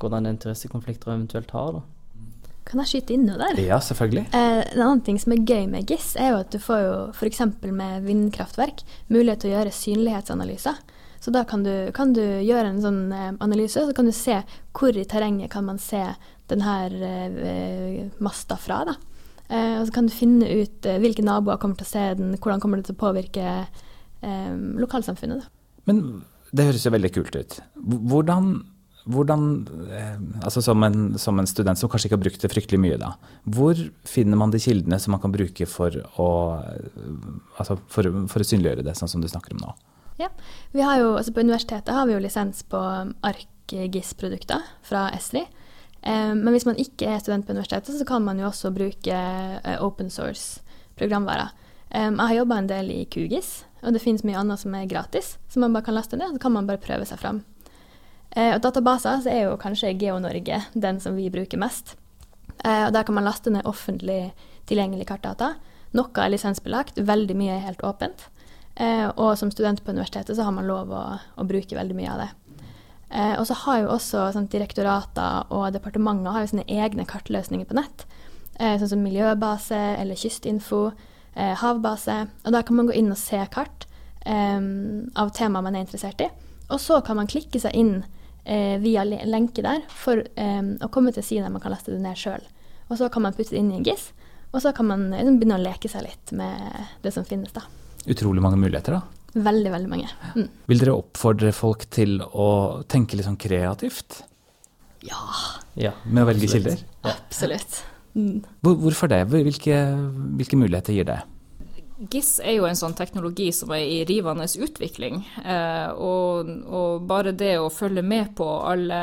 hvordan 0.00 0.30
interessekonflikter 0.30 1.14
eventuelt 1.14 1.50
har. 1.56 1.72
da. 1.80 1.82
Kan 2.70 2.82
jeg 2.84 2.90
skyte 2.92 3.16
inn 3.16 3.26
noe 3.26 3.38
der? 3.40 3.58
Ja, 3.66 3.80
selvfølgelig. 3.82 4.28
Eh, 4.37 4.62
en 4.62 4.82
annen 4.84 5.02
ting 5.02 5.18
som 5.18 5.34
er 5.34 5.42
gøy 5.42 5.66
med 5.72 5.90
GIS, 5.90 6.14
er 6.20 6.34
jo 6.34 6.40
at 6.44 6.52
du 6.54 6.60
får 6.62 6.82
jo 6.84 6.96
f.eks. 7.10 7.42
med 7.66 8.06
vindkraftverk 8.06 8.84
mulighet 9.08 9.42
til 9.42 9.50
å 9.50 9.56
gjøre 9.56 9.75
synlighetsanalyser. 9.75 10.78
Så 11.20 11.32
da 11.34 11.42
kan 11.44 11.64
du, 11.66 11.90
kan 11.92 12.14
du 12.16 12.22
gjøre 12.22 12.70
en 12.70 12.82
sånn 12.84 13.00
eh, 13.12 13.32
analyse, 13.42 13.82
så 13.82 13.96
kan 13.96 14.06
du 14.08 14.14
se 14.16 14.38
hvor 14.76 14.96
i 14.96 15.04
terrenget 15.08 15.50
kan 15.52 15.66
man 15.66 15.80
se 15.82 16.04
denne 16.50 16.76
eh, 17.10 18.06
masta 18.22 18.56
fra. 18.60 18.84
da. 18.88 18.96
Eh, 19.50 19.76
og 19.80 19.88
så 19.88 19.95
kan 19.95 20.07
du 20.07 20.14
finne 20.14 20.47
ut 20.47 20.87
eh, 20.87 21.00
hvilke 21.02 21.25
naboer 21.26 21.59
kommer 21.59 21.78
til 21.78 21.88
å 21.88 21.90
se 21.90 22.04
den, 22.21 22.35
hvordan 22.38 22.62
kommer 22.62 22.78
det 22.78 22.87
til 22.87 22.95
å 22.95 23.00
påvirke 23.00 23.47
eh, 23.59 24.52
lokalsamfunnet. 24.78 25.42
Da. 25.42 25.80
Men 25.90 26.04
det 26.54 26.69
høres 26.69 26.87
jo 26.87 26.92
veldig 26.95 27.11
kult 27.16 27.35
ut. 27.35 27.57
Hvordan, 27.83 28.52
hvordan 29.11 29.45
altså 30.45 30.62
som 30.62 30.87
en, 30.87 31.19
som 31.19 31.38
en, 31.42 31.50
student 31.50 31.78
som 31.78 31.90
kanskje 31.90 32.11
ikke 32.11 32.19
har 32.19 32.25
brukt 32.28 32.47
det 32.47 32.52
fryktelig 32.52 32.83
mye, 32.83 32.99
da, 33.00 33.12
hvor 33.50 33.78
finner 34.07 34.38
man 34.38 34.54
de 34.54 34.62
kildene 34.62 34.99
som 35.02 35.16
man 35.16 35.23
kan 35.23 35.35
bruke 35.35 35.66
for 35.71 35.99
å, 36.23 36.30
altså 37.57 37.78
for, 37.90 38.11
for 38.30 38.42
å 38.42 38.50
synliggjøre 38.50 38.87
det, 38.87 38.95
sånn 38.99 39.11
som 39.11 39.23
du 39.23 39.30
snakker 39.30 39.57
om 39.57 39.64
nå? 39.66 39.76
Ja. 40.21 40.28
Vi 40.75 40.83
har 40.85 41.00
jo, 41.00 41.14
altså 41.16 41.33
på 41.35 41.42
universitetet 41.42 41.95
har 41.97 42.07
vi 42.07 42.14
jo 42.14 42.23
lisens 42.23 42.62
på 42.69 42.78
ArkGIS-produkter 43.26 44.66
fra 44.87 45.09
Esri. 45.16 45.47
Eh, 46.02 46.35
men 46.35 46.54
hvis 46.54 46.66
man 46.66 46.78
ikke 46.80 47.09
er 47.09 47.21
student 47.21 47.47
på 47.47 47.54
universitetet, 47.54 47.99
så 47.99 48.07
kan 48.09 48.25
man 48.25 48.40
jo 48.40 48.49
også 48.49 48.73
bruke 48.75 49.16
eh, 49.16 49.83
open 49.85 50.11
source 50.11 50.62
programvarer. 50.99 51.52
Eh, 51.90 52.09
jeg 52.09 52.21
har 52.21 52.37
jobba 52.40 52.61
en 52.61 52.71
del 52.71 52.92
i 52.95 53.00
QGIS, 53.04 53.52
og 53.85 53.95
det 53.97 54.02
finnes 54.04 54.25
mye 54.25 54.38
annet 54.40 54.62
som 54.62 54.75
er 54.76 54.88
gratis, 54.88 55.37
så 55.49 55.61
man 55.61 55.76
bare 55.76 55.88
kan 55.88 55.97
laste 55.97 56.16
ned, 56.16 56.30
og 56.30 56.38
så 56.38 56.45
kan 56.47 56.57
man 56.57 56.69
bare 56.69 56.83
prøve 56.83 57.09
seg 57.09 57.21
fram. 57.21 57.45
Og 58.30 58.61
databaser 58.62 59.25
så 59.25 59.30
er 59.33 59.40
jo 59.49 59.57
kanskje 59.59 59.88
GeoNorge 59.99 60.61
den 60.78 61.00
som 61.02 61.16
vi 61.19 61.25
bruker 61.35 61.59
mest. 61.59 61.97
Og 62.62 62.92
der 62.95 63.02
kan 63.02 63.16
man 63.16 63.26
laste 63.26 63.50
ned 63.50 63.66
offentlig 63.66 64.30
tilgjengelig 64.71 65.09
kartdata. 65.09 65.57
Noe 65.99 66.23
er 66.23 66.30
lisensbelagt, 66.30 67.00
veldig 67.02 67.35
mye 67.35 67.57
er 67.57 67.64
helt 67.64 67.83
åpent. 67.83 68.28
Og 69.16 69.33
som 69.40 69.50
student 69.50 69.83
på 69.83 69.90
universitetet 69.90 70.38
så 70.38 70.47
har 70.47 70.54
man 70.54 70.71
lov 70.71 70.95
å, 70.95 71.02
å 71.19 71.49
bruke 71.49 71.75
veldig 71.75 71.99
mye 71.99 72.12
av 72.12 72.23
det. 72.23 72.30
Eh, 73.11 73.35
og 73.40 73.47
så 73.49 73.57
har 73.64 73.83
jo 73.83 73.93
også 73.97 74.29
sånn, 74.35 74.49
direktorater 74.52 75.50
og 75.50 75.73
departementer 75.75 76.35
har 76.35 76.45
jo 76.45 76.52
sine 76.52 76.67
egne 76.71 77.07
kartløsninger 77.09 77.67
på 77.67 77.79
nett. 77.79 78.07
Eh, 78.61 78.76
sånn 78.79 78.93
som 78.93 79.02
miljøbase 79.02 79.79
eller 79.99 80.19
kystinfo, 80.19 80.93
eh, 81.35 81.57
havbase. 81.59 82.21
Og 82.45 82.55
da 82.55 82.62
kan 82.62 82.79
man 82.79 82.90
gå 82.90 82.95
inn 83.00 83.11
og 83.11 83.19
se 83.19 83.40
kart 83.50 83.87
eh, 84.26 84.61
av 85.17 85.35
temaer 85.35 85.67
man 85.67 85.75
er 85.76 85.87
interessert 85.87 86.23
i. 86.23 86.31
Og 86.71 86.79
så 86.79 87.00
kan 87.05 87.19
man 87.19 87.31
klikke 87.31 87.59
seg 87.59 87.75
inn 87.75 87.95
eh, 88.45 88.79
via 88.79 89.02
lenke 89.05 89.64
der 89.67 89.83
for 89.90 90.23
eh, 90.23 90.62
å 90.62 90.90
komme 90.93 91.12
til 91.17 91.26
siden 91.26 91.49
der 91.49 91.55
man 91.55 91.64
kan 91.64 91.75
laste 91.75 91.90
det 91.95 92.02
ned 92.05 92.19
sjøl. 92.19 92.47
Og 92.90 92.99
så 92.99 93.11
kan 93.11 93.26
man 93.26 93.35
putte 93.35 93.55
det 93.55 93.62
inn 93.62 93.71
i 93.73 93.79
en 93.79 93.87
GIS, 93.87 94.11
og 94.50 94.62
så 94.62 94.73
kan 94.75 94.88
man 94.88 95.11
liksom, 95.14 95.38
begynne 95.38 95.61
å 95.61 95.62
leke 95.62 95.90
seg 95.90 96.07
litt 96.09 96.33
med 96.35 96.87
det 97.05 97.12
som 97.14 97.26
finnes 97.26 97.52
da. 97.55 97.62
Utrolig 98.11 98.43
mange 98.43 98.59
muligheter, 98.59 98.97
da. 98.99 99.20
Veldig, 99.34 99.70
veldig 99.70 99.90
mange. 99.90 100.08
Mm. 100.34 100.49
Vil 100.70 100.82
dere 100.82 100.96
oppfordre 100.99 101.52
folk 101.54 101.87
til 101.94 102.18
å 102.20 102.49
tenke 102.90 103.18
litt 103.18 103.28
sånn 103.28 103.38
kreativt? 103.40 104.22
Ja. 105.06 105.20
ja 105.78 105.92
med 106.04 106.25
å 106.25 106.30
velge 106.32 106.49
Absolutt. 106.49 106.66
kilder? 106.66 106.87
Ja. 107.04 107.12
Absolutt. 107.14 107.82
Mm. 108.14 108.40
Hvor, 108.60 108.80
hvorfor 108.82 109.10
det? 109.12 109.20
Hvilke, 109.30 109.76
hvilke, 110.38 110.58
muligheter 110.58 110.96
gir 110.96 111.06
det? 111.08 111.20
GIS 112.10 112.38
er 112.40 112.56
jo 112.56 112.64
en 112.64 112.78
sånn 112.78 112.96
teknologi 112.96 113.50
som 113.52 113.70
er 113.76 113.84
i 113.84 113.99
rivende 114.08 114.46
utvikling. 114.49 115.20
Eh, 115.44 115.90
og, 115.92 116.49
og, 116.64 117.04
bare 117.06 117.34
det 117.37 117.58
å 117.60 117.68
følge 117.72 118.02
med 118.02 118.32
på 118.38 118.49
alle 118.66 119.00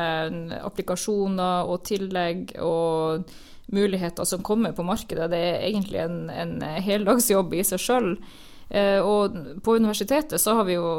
applikasjoner 0.66 1.70
og 1.70 1.86
tillegg 1.88 2.58
og 2.66 3.30
muligheter 3.72 4.26
som 4.26 4.44
kommer 4.44 4.74
på 4.74 4.86
markedet, 4.88 5.30
det 5.32 5.40
er 5.44 5.64
egentlig 5.70 6.02
en, 6.02 6.20
en 6.32 6.58
heldagsjobb 6.84 7.54
i 7.54 7.64
seg 7.68 7.84
sjøl. 7.84 8.12
Eh, 8.70 9.00
og 9.00 9.36
på 9.64 9.78
universitetet 9.80 10.42
så 10.44 10.58
har 10.58 10.66
vi 10.68 10.76
jo 10.76 10.90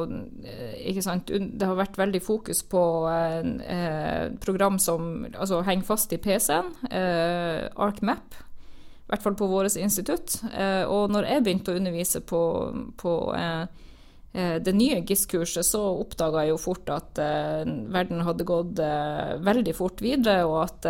eh, 0.40 0.76
ikke 0.88 1.04
sant, 1.04 1.28
Det 1.28 1.66
har 1.68 1.76
vært 1.76 1.98
veldig 2.00 2.20
fokus 2.24 2.62
på 2.64 2.82
eh, 3.12 4.30
program 4.40 4.78
som 4.80 5.26
altså, 5.34 5.60
henger 5.66 5.88
fast 5.88 6.14
i 6.16 6.20
PC-en. 6.22 6.72
Eh, 6.88 7.66
ArcMap. 7.76 8.38
I 9.08 9.12
hvert 9.12 9.24
fall 9.24 9.36
på 9.40 9.48
vårt 9.48 9.76
institutt. 9.80 10.40
Eh, 10.52 10.84
og 10.88 11.12
når 11.12 11.28
jeg 11.28 11.44
begynte 11.44 11.74
å 11.74 11.78
undervise 11.80 12.24
på, 12.24 12.40
på 13.00 13.14
eh, 13.36 13.64
det 14.60 14.74
nye 14.76 15.00
GIS-kurset, 15.08 15.64
så 15.64 15.80
oppdaga 15.98 16.44
jeg 16.44 16.52
jo 16.52 16.58
fort 16.60 16.90
at 16.92 17.16
verden 17.18 18.20
hadde 18.22 18.44
gått 18.46 18.76
veldig 19.42 19.72
fort 19.74 20.02
videre, 20.04 20.44
og 20.46 20.60
at 20.66 20.84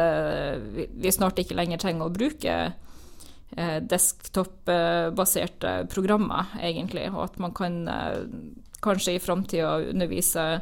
vi 0.74 1.12
snart 1.14 1.38
ikke 1.38 1.56
lenger 1.56 1.80
trenger 1.80 2.10
å 2.10 2.12
bruke 2.12 2.56
eh, 2.66 2.74
desktop-baserte 3.56 5.86
programmer, 5.92 6.44
egentlig. 6.60 7.14
Og 7.14 7.22
at 7.24 7.38
man 7.42 7.52
kan 7.56 7.88
eh, 7.88 8.18
kanskje 8.84 9.12
i 9.16 9.22
framtida 9.22 9.78
undervise 9.90 10.60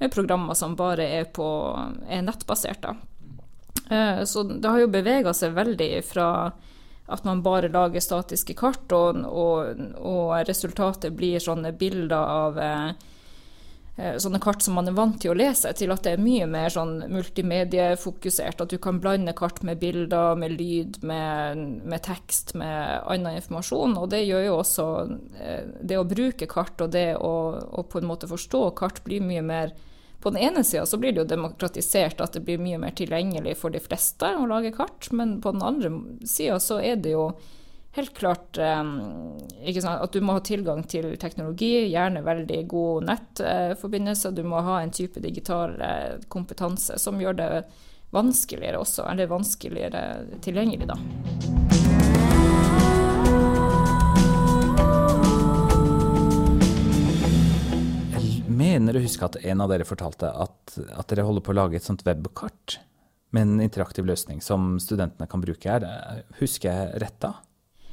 med 0.00 0.12
programmer 0.12 0.54
som 0.58 0.76
bare 0.76 1.04
er, 1.20 1.24
på, 1.24 1.48
er 2.08 2.22
nettbasert. 2.26 2.82
Da. 2.82 2.94
så 4.26 4.42
det 4.42 4.68
har 4.68 4.78
jo 4.80 4.88
bevega 4.90 5.32
seg 5.36 5.54
veldig 5.54 6.02
fra 6.08 6.52
at 7.06 7.24
man 7.24 7.42
bare 7.44 7.68
lager 7.68 8.00
statiske 8.00 8.54
kart, 8.58 8.92
og, 8.92 9.16
og, 9.28 9.80
og 10.00 10.48
resultatet 10.48 11.12
blir 11.14 11.38
sånne 11.40 11.72
bilder 11.78 12.18
av 12.18 12.58
eh, 12.58 12.90
Eh, 12.90 12.94
sånne 13.94 14.40
kart 14.42 14.62
som 14.64 14.74
man 14.74 14.90
er 14.90 14.96
vant 14.96 15.20
til 15.22 15.30
å 15.30 15.36
lese, 15.38 15.70
til 15.78 15.92
at 15.94 16.02
det 16.02 16.16
er 16.16 16.22
mye 16.22 16.48
mer 16.50 16.72
sånn 16.74 16.96
multimediefokusert. 17.14 18.64
At 18.64 18.74
du 18.74 18.80
kan 18.82 18.98
blande 19.02 19.36
kart 19.38 19.62
med 19.62 19.78
bilder, 19.78 20.34
med 20.38 20.56
lyd, 20.58 20.98
med, 21.06 21.62
med, 21.86 22.02
tekst, 22.02 22.56
med 22.58 23.06
annen 23.06 23.38
informasjon. 23.38 23.94
Og 24.00 24.10
det 24.10 24.24
gjør 24.24 24.48
jo 24.48 24.58
også 24.58 24.88
eh, 25.38 25.72
det 25.78 26.00
å 26.00 26.08
bruke 26.10 26.50
kart 26.50 26.82
og 26.82 26.90
det 26.96 27.12
å, 27.14 27.34
å 27.54 27.86
på 27.86 28.02
en 28.02 28.10
måte 28.10 28.30
forstå 28.30 28.66
kart 28.80 29.04
blir 29.06 29.22
mye 29.22 29.44
mer 29.46 29.76
på 30.24 30.32
den 30.32 30.40
ene 30.40 30.64
sida 30.64 30.86
så 30.88 30.96
blir 30.96 31.12
det 31.12 31.20
jo 31.20 31.30
demokratisert, 31.34 32.22
at 32.24 32.32
det 32.32 32.46
blir 32.46 32.62
mye 32.62 32.78
mer 32.80 32.94
tilgjengelig 32.96 33.58
for 33.60 33.74
de 33.74 33.82
fleste 33.84 34.30
å 34.40 34.46
lage 34.48 34.72
kart, 34.72 35.10
men 35.12 35.36
på 35.44 35.52
den 35.52 35.62
andre 35.62 35.90
sida 36.24 36.56
så 36.64 36.78
er 36.80 36.96
det 36.96 37.12
jo 37.12 37.26
helt 37.94 38.14
klart 38.14 38.58
um, 38.58 39.38
sant, 39.80 40.02
at 40.02 40.12
du 40.12 40.20
må 40.24 40.34
ha 40.34 40.42
tilgang 40.42 40.82
til 40.90 41.12
teknologi, 41.20 41.86
gjerne 41.92 42.24
veldig 42.26 42.60
god 42.70 43.06
nettforbindelse. 43.10 44.34
Du 44.34 44.42
må 44.46 44.62
ha 44.66 44.80
en 44.82 44.94
type 44.94 45.22
digital 45.22 45.76
uh, 45.78 46.16
kompetanse 46.28 46.98
som 46.98 47.20
gjør 47.22 47.38
det 47.38 47.50
vanskeligere 48.14 48.80
også, 48.82 49.06
eller 49.10 49.30
vanskeligere 49.30 50.02
tilgjengelig, 50.42 50.90
da. 50.90 50.98
Jeg 58.14 58.42
mener 58.54 58.98
å 58.98 59.02
huske 59.02 59.26
at 59.26 59.38
en 59.42 59.62
av 59.62 59.70
dere 59.70 59.86
fortalte 59.86 60.30
at, 60.30 60.76
at 60.94 61.10
dere 61.10 61.26
holder 61.26 61.46
på 61.46 61.54
å 61.54 61.58
lage 61.62 61.78
et 61.78 61.86
sånt 61.86 62.06
webkart 62.06 62.78
med 63.34 63.48
en 63.48 63.64
interaktiv 63.64 64.06
løsning 64.06 64.38
som 64.42 64.76
studentene 64.82 65.26
kan 65.30 65.42
bruke. 65.42 65.66
her. 65.66 66.22
Husker 66.38 66.70
jeg 66.70 67.02
rett 67.02 67.18
da? 67.22 67.34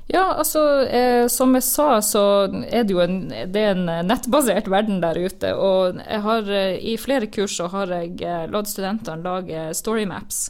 Ja, 0.08 0.34
altså 0.34 0.62
eh, 0.88 1.28
som 1.28 1.54
jeg 1.56 1.64
sa, 1.64 2.02
så 2.04 2.24
er 2.68 2.84
det 2.84 2.96
jo 2.96 3.04
en, 3.04 3.20
det 3.30 3.62
en 3.64 3.86
nettbasert 4.08 4.68
verden 4.72 5.00
der 5.04 5.20
ute. 5.22 5.54
Og 5.56 6.02
jeg 6.02 6.24
har, 6.26 6.50
eh, 6.52 6.80
i 6.94 6.98
flere 7.00 7.30
kurs 7.32 7.56
så 7.60 7.70
har 7.72 7.94
jeg 7.96 8.18
eh, 8.26 8.48
latt 8.52 8.72
studentene 8.72 9.24
lage 9.24 9.70
storymaps. 9.78 10.50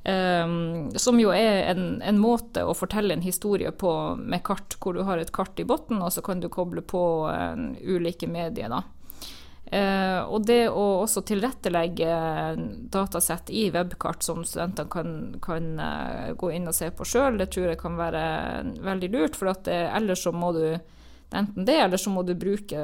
Um, 0.00 0.88
som 0.96 1.18
jo 1.20 1.28
er 1.28 1.74
en, 1.74 1.98
en, 2.00 2.16
måte 2.16 2.62
å 2.64 2.72
fortelle 2.72 3.12
en 3.12 3.20
historie 3.20 3.68
på 3.68 3.90
med 4.16 4.40
kart, 4.46 4.78
hvor 4.80 4.96
du 4.96 5.02
har 5.04 5.20
et 5.20 5.32
kart 5.36 5.60
i 5.60 5.66
bunnen, 5.68 6.00
og 6.00 6.08
så 6.14 6.24
kan 6.24 6.40
du 6.40 6.48
koble 6.48 6.80
på 6.80 7.02
uh, 7.28 7.52
ulike 7.84 8.24
medier. 8.30 8.72
da. 8.72 8.80
Uh, 9.70 10.26
og 10.26 10.48
det 10.48 10.64
å 10.66 10.84
også 11.04 11.22
tilrettelegge 11.28 12.14
datasett 12.90 13.52
i 13.54 13.68
webkart 13.70 14.24
som 14.26 14.42
studentene 14.42 14.90
kan, 14.90 15.12
kan 15.38 15.68
uh, 15.78 16.32
gå 16.34 16.50
inn 16.56 16.66
og 16.66 16.74
se 16.74 16.88
på 16.90 17.06
sjøl, 17.06 17.38
det 17.38 17.52
tror 17.54 17.68
jeg 17.70 17.78
kan 17.78 17.94
være 18.00 18.22
veldig 18.82 19.10
lurt. 19.14 19.38
For 19.38 19.52
det, 19.68 19.76
ellers 19.94 20.24
så 20.26 20.32
må 20.34 20.50
du 20.56 20.64
enten 20.74 21.68
det, 21.68 21.76
eller 21.84 22.02
så 22.02 22.10
må 22.10 22.24
du 22.26 22.34
bruke 22.34 22.82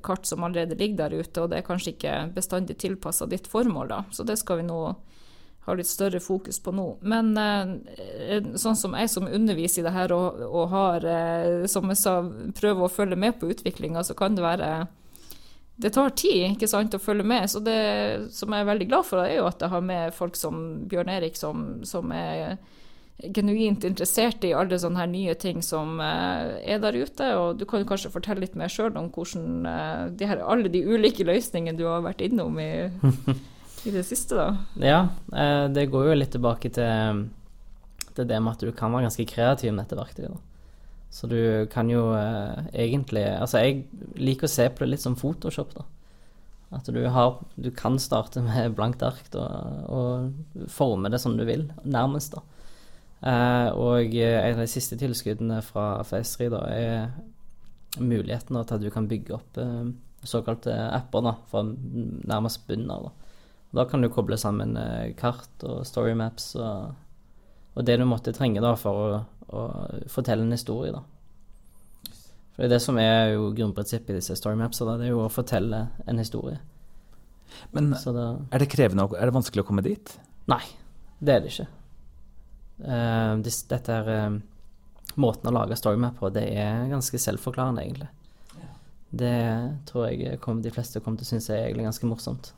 kart 0.00 0.24
som 0.24 0.46
allerede 0.46 0.78
ligger 0.80 1.02
der 1.02 1.20
ute, 1.20 1.42
og 1.42 1.52
det 1.52 1.60
er 1.60 1.66
kanskje 1.66 1.92
ikke 1.92 2.14
bestandig 2.32 2.78
tilpassa 2.80 3.28
ditt 3.28 3.50
formål, 3.52 3.92
da. 3.92 4.00
Så 4.16 4.24
det 4.24 4.38
skal 4.40 4.62
vi 4.62 4.70
nå 4.70 4.80
ha 5.66 5.76
litt 5.76 5.90
større 5.90 6.18
fokus 6.24 6.62
på 6.64 6.72
nå. 6.72 6.86
Men 7.04 7.36
eh, 7.36 8.40
sånn 8.56 8.78
som 8.80 8.96
jeg 8.96 9.12
som 9.12 9.28
underviser 9.28 9.84
i 9.84 9.86
det 9.86 9.92
her 9.94 10.16
og, 10.16 10.40
og 10.48 10.72
har, 10.72 11.06
som 11.68 11.92
jeg 11.92 12.00
sa, 12.00 12.16
prøver 12.56 12.88
å 12.88 12.90
følge 12.96 13.20
med 13.20 13.36
på 13.36 13.52
utviklinga, 13.52 14.00
så 14.00 14.16
kan 14.16 14.40
det 14.40 14.48
være 14.48 14.72
det 15.76 15.92
tar 15.94 16.12
tid 16.18 16.52
ikke 16.52 16.68
sant, 16.68 16.94
å 16.94 17.00
følge 17.02 17.24
med. 17.26 17.48
Så 17.50 17.62
det 17.64 17.80
som 18.34 18.52
jeg 18.52 18.64
er 18.64 18.68
veldig 18.68 18.88
glad 18.90 19.08
for, 19.08 19.24
er 19.24 19.38
jo 19.38 19.48
at 19.48 19.62
jeg 19.62 19.72
har 19.72 19.84
med 19.84 20.14
folk 20.14 20.36
som 20.38 20.62
Bjørn 20.90 21.10
Erik, 21.12 21.38
som, 21.38 21.80
som 21.88 22.12
er 22.14 22.58
genuint 23.22 23.84
interessert 23.86 24.44
i 24.46 24.52
alle 24.56 24.78
sånne 24.80 25.02
her 25.02 25.10
nye 25.10 25.34
ting 25.38 25.62
som 25.64 26.00
uh, 26.02 26.58
er 26.60 26.80
der 26.82 26.98
ute. 26.98 27.28
Og 27.38 27.60
du 27.60 27.64
kan 27.68 27.86
kanskje 27.88 28.12
fortelle 28.12 28.44
litt 28.44 28.56
mer 28.58 28.72
sjøl 28.72 28.94
om 28.98 29.10
hvordan 29.14 29.68
uh, 29.68 30.04
de 30.10 30.28
her, 30.28 30.42
alle 30.42 30.72
de 30.72 30.84
ulike 30.86 31.26
løsningene 31.28 31.78
du 31.78 31.86
har 31.88 32.04
vært 32.04 32.24
innom 32.26 32.58
i, 32.62 32.70
i 33.88 33.94
det 33.94 34.04
siste, 34.08 34.38
da. 34.38 34.48
Ja, 34.82 35.02
uh, 35.34 35.66
det 35.72 35.88
går 35.92 36.10
jo 36.10 36.18
litt 36.18 36.34
tilbake 36.34 36.72
til, 36.74 37.26
til, 38.12 38.24
det 38.24 38.40
med 38.40 38.56
at 38.56 38.64
du 38.66 38.72
kan 38.76 38.94
være 38.94 39.08
ganske 39.08 39.28
kreativ 39.30 39.72
med 39.72 39.84
dette 39.84 39.98
verktøyet. 39.98 40.32
da. 40.32 40.51
Så 41.12 41.28
du 41.28 41.66
kan 41.72 41.90
jo 41.92 42.06
eh, 42.16 42.68
egentlig 42.72 43.26
Altså, 43.36 43.60
jeg 43.60 43.82
liker 44.16 44.48
å 44.48 44.52
se 44.52 44.68
på 44.72 44.84
det 44.84 44.94
litt 44.94 45.04
som 45.04 45.16
Photoshop, 45.18 45.74
da. 45.76 45.84
At 46.72 46.88
du 46.88 47.02
har 47.12 47.42
Du 47.60 47.68
kan 47.76 47.98
starte 48.00 48.40
med 48.46 48.72
blankt 48.78 49.04
ark 49.04 49.28
da, 49.34 49.44
og 49.92 50.64
forme 50.72 51.12
det 51.12 51.20
som 51.20 51.36
du 51.36 51.44
vil, 51.48 51.68
nærmest, 51.84 52.38
da. 52.38 52.44
Eh, 53.22 53.68
og 53.78 54.16
en 54.18 54.56
av 54.56 54.64
de 54.64 54.70
siste 54.70 54.96
tilskuddene 54.98 55.60
fra 55.62 56.00
FS3 56.02 56.48
da, 56.50 56.62
er 56.72 58.00
muligheten 58.00 58.56
til 58.56 58.78
at 58.78 58.82
du 58.82 58.88
kan 58.90 59.06
bygge 59.10 59.36
opp 59.36 59.60
eh, 59.60 59.92
såkalte 60.26 60.72
apper 60.72 61.22
da, 61.28 61.36
fra 61.50 61.62
nærmest 61.66 62.64
bunnen 62.66 62.90
av. 62.90 63.04
Da. 63.10 63.36
da 63.78 63.86
kan 63.90 64.02
du 64.02 64.10
koble 64.10 64.38
sammen 64.40 64.74
eh, 64.80 65.12
kart 65.18 65.66
og 65.68 65.84
storymaps 65.86 66.54
og, 66.56 66.96
og 67.76 67.86
det 67.86 67.98
du 68.00 68.06
måtte 68.08 68.34
trenge 68.34 68.64
da 68.64 68.74
for 68.80 69.04
å 69.04 69.22
og 69.48 70.06
fortelle 70.12 70.44
en 70.46 70.54
historie, 70.54 70.92
da. 70.94 71.02
For 72.52 72.62
det 72.62 72.68
er 72.68 72.74
det 72.74 72.82
som 72.84 72.98
er 73.00 73.32
jo 73.32 73.48
grunnprinsippet 73.56 74.12
i 74.12 74.18
disse 74.20 74.36
storymapsa, 74.36 74.84
det 75.00 75.08
er 75.08 75.14
jo 75.14 75.22
å 75.24 75.32
fortelle 75.32 75.86
en 76.06 76.20
historie. 76.20 76.58
Men 77.72 77.92
Så 78.00 78.12
da 78.16 78.26
er 78.52 78.62
det 78.62 78.70
krevende, 78.72 79.08
er 79.16 79.28
det 79.28 79.36
vanskelig 79.36 79.64
å 79.64 79.68
komme 79.68 79.84
dit? 79.84 80.14
Nei, 80.52 80.62
det 81.20 81.34
er 81.34 81.44
det 81.44 81.52
ikke. 81.52 81.68
Uh, 82.82 83.36
dis- 83.44 83.64
dette 83.70 83.92
er 83.92 84.10
uh, 84.10 84.40
Måten 85.20 85.50
å 85.50 85.52
lage 85.52 85.76
storymap 85.76 86.16
på, 86.16 86.30
det 86.32 86.46
er 86.56 86.86
ganske 86.88 87.18
selvforklarende, 87.20 87.82
egentlig. 87.84 88.08
Det 89.12 89.32
tror 89.90 90.06
jeg 90.08 90.38
kom, 90.40 90.62
de 90.64 90.70
fleste 90.72 91.02
kommer 91.04 91.20
til 91.20 91.26
å 91.26 91.30
synes 91.34 91.50
er 91.52 91.66
egentlig 91.66 91.84
ganske 91.84 92.08
morsomt. 92.08 92.54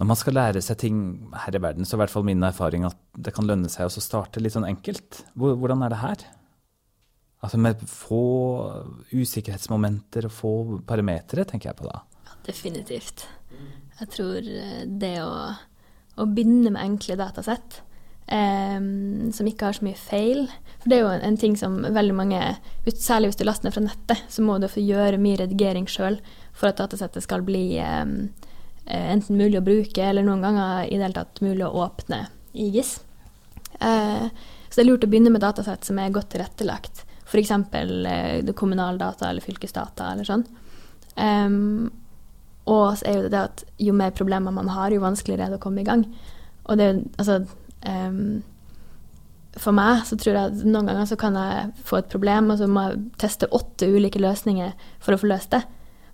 Når 0.00 0.08
man 0.10 0.18
skal 0.18 0.36
lære 0.36 0.62
seg 0.64 0.78
ting 0.80 0.98
her 1.44 1.56
i 1.56 1.62
verden, 1.62 1.86
så 1.86 1.94
er 1.94 2.00
i 2.00 2.02
hvert 2.04 2.14
fall 2.14 2.26
min 2.28 2.44
erfaring 2.46 2.86
at 2.88 2.98
det 3.16 3.34
kan 3.36 3.48
lønne 3.48 3.70
seg 3.72 3.88
å 3.88 4.02
starte 4.02 4.42
litt 4.42 4.56
sånn 4.56 4.68
enkelt. 4.68 5.22
Hvordan 5.36 5.84
er 5.86 5.92
det 5.92 6.00
her? 6.04 6.24
Altså 7.40 7.60
med 7.60 7.80
få 7.88 8.24
usikkerhetsmomenter 9.16 10.28
og 10.28 10.34
få 10.36 10.54
parametere, 10.86 11.46
tenker 11.48 11.70
jeg 11.70 11.78
på 11.78 11.88
da. 11.88 12.02
Ja, 12.28 12.36
Definitivt. 12.50 13.24
Jeg 14.00 14.12
tror 14.12 14.44
eh, 14.44 14.82
det 14.84 15.14
å, 15.24 15.32
å 16.20 16.26
begynne 16.28 16.72
med 16.72 16.82
enkle 16.82 17.16
datasett, 17.20 17.80
em, 18.32 19.30
som 19.36 19.48
ikke 19.48 19.68
har 19.68 19.76
så 19.76 19.84
mye 19.84 19.98
feil 19.98 20.44
For 20.78 20.88
det 20.88 20.96
er 20.96 21.02
jo 21.02 21.10
en, 21.16 21.38
ting 21.40 21.56
som 21.58 21.80
veldig 21.82 22.14
mange, 22.16 22.40
særlig 22.92 23.32
hvis 23.32 23.40
du 23.40 23.44
laster 23.48 23.68
ned 23.68 23.76
fra 23.76 23.84
nettet, 23.88 24.22
så 24.32 24.44
må 24.44 24.56
du 24.60 24.68
få 24.70 24.84
gjøre 24.84 25.20
mye 25.20 25.40
redigering 25.42 25.88
sjøl 25.90 26.20
for 26.52 26.70
at 26.70 26.80
datasettet 26.80 27.24
skal 27.24 27.44
bli 27.46 27.64
eh, 27.80 28.04
enten 28.90 29.38
mulig 29.38 29.60
å 29.60 29.64
bruke, 29.64 30.02
eller 30.02 30.26
noen 30.26 30.42
ganger 30.44 30.88
i 30.88 30.96
det 30.96 31.06
hele 31.06 31.16
tatt 31.16 31.40
mulig 31.44 31.66
å 31.66 31.84
åpne 31.84 32.24
i 32.52 32.70
GIS. 32.74 32.96
Eh, 33.80 34.26
så 34.68 34.74
det 34.76 34.84
er 34.84 34.88
lurt 34.88 35.06
å 35.06 35.10
begynne 35.10 35.32
med 35.34 35.44
datasett 35.44 35.86
som 35.86 35.98
er 35.98 36.12
godt 36.14 36.32
tilrettelagt. 36.34 37.04
F.eks. 37.30 37.52
Eh, 37.52 38.52
kommunaldata 38.58 39.30
eller 39.30 39.44
fylkesdata 39.44 40.12
eller 40.12 40.26
sånn. 40.26 40.46
Og 42.70 42.84
så 42.98 43.06
er 43.06 43.16
jo 43.18 43.30
det 43.32 43.40
at 43.40 43.64
jo 43.82 43.94
mer 43.96 44.12
problemer 44.14 44.54
man 44.54 44.70
har, 44.70 44.92
jo 44.94 45.02
vanskeligere 45.02 45.48
er 45.48 45.52
det 45.54 45.58
å 45.58 45.64
komme 45.64 45.82
i 45.82 45.88
gang. 45.88 46.04
Og 46.70 46.78
det 46.78 46.86
altså 47.18 47.40
For 49.58 49.74
meg 49.74 50.04
så 50.06 50.16
tror 50.20 50.36
jeg 50.36 50.52
at 50.52 50.62
noen 50.62 50.86
ganger 50.86 51.08
så 51.10 51.18
kan 51.18 51.36
jeg 51.36 51.72
få 51.88 51.98
et 51.98 52.10
problem, 52.12 52.52
og 52.52 52.60
så 52.60 52.68
må 52.70 52.86
jeg 52.86 53.00
teste 53.20 53.50
åtte 53.50 53.88
ulike 53.90 54.22
løsninger 54.22 54.72
for 55.02 55.16
å 55.16 55.20
få 55.20 55.30
løst 55.32 55.50
det. 55.56 55.64